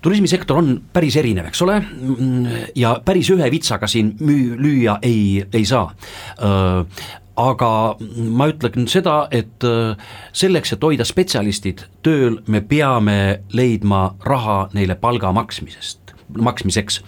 Turismisektor 0.01 0.59
on 0.59 0.75
päris 0.93 1.17
erinev, 1.19 1.49
eks 1.49 1.63
ole, 1.65 1.79
ja 2.75 2.95
päris 3.05 3.29
ühe 3.33 3.51
vitsaga 3.51 3.87
siin 3.87 4.13
müü-, 4.19 4.57
lüüa 4.59 4.99
ei, 5.01 5.45
ei 5.53 5.65
saa. 5.65 5.89
Aga 7.39 7.71
ma 8.35 8.49
ütlen 8.51 8.87
seda, 8.91 9.21
et 9.31 9.63
selleks, 10.35 10.73
et 10.75 10.83
hoida 10.83 11.05
spetsialistid 11.07 11.85
tööl, 12.03 12.41
me 12.51 12.59
peame 12.59 13.15
leidma 13.55 14.01
raha 14.27 14.57
neile 14.75 14.97
palga 14.99 15.31
maksmisest, 15.35 15.98
maksmiseks. 16.37 17.01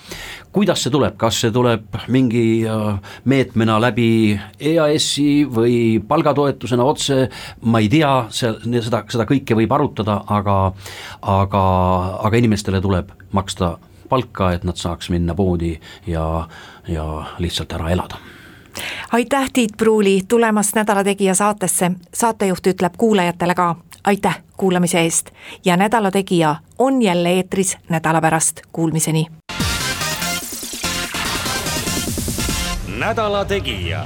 Kuidas 0.52 0.84
see 0.84 0.92
tuleb, 0.94 1.16
kas 1.20 1.42
see 1.44 1.52
tuleb 1.54 2.00
mingi 2.12 2.64
äh, 2.68 2.98
meetmena 3.26 3.78
läbi 3.82 4.40
EAS-i 4.60 5.46
või 5.46 5.76
palgatoetusena 6.08 6.84
otse, 6.84 7.28
ma 7.66 7.80
ei 7.84 7.90
tea, 7.92 8.12
see, 8.34 8.52
seda, 8.82 9.04
seda 9.12 9.28
kõike 9.30 9.58
võib 9.58 9.78
arutada, 9.78 10.22
aga 10.28 10.58
aga, 11.22 11.64
aga 12.26 12.38
inimestele 12.38 12.82
tuleb 12.82 13.12
maksta 13.32 13.78
palka, 14.10 14.52
et 14.52 14.66
nad 14.68 14.76
saaks 14.76 15.10
minna 15.14 15.36
poodi 15.36 15.78
ja, 16.08 16.48
ja 16.88 17.08
lihtsalt 17.40 17.74
ära 17.78 17.92
elada. 17.94 18.20
Aitäh, 19.12 19.50
Tiit 19.54 19.78
Pruuli 19.78 20.22
tulemast 20.28 20.76
Nädala 20.76 21.04
Tegija 21.04 21.36
saatesse, 21.36 21.92
saatejuht 22.14 22.68
ütleb 22.74 22.96
kuulajatele 22.98 23.56
ka 23.56 23.76
aitäh 24.04 24.44
kuulamise 24.58 25.00
eest! 25.00 25.30
Ja 25.66 25.78
Nädala 25.78 26.12
Tegija 26.12 26.56
on 26.80 27.02
jälle 27.02 27.30
eetris 27.30 27.78
nädala 27.90 28.22
pärast, 28.22 28.62
kuulmiseni! 28.72 29.26
Nädala 32.98 33.46
Tegija 33.46 34.06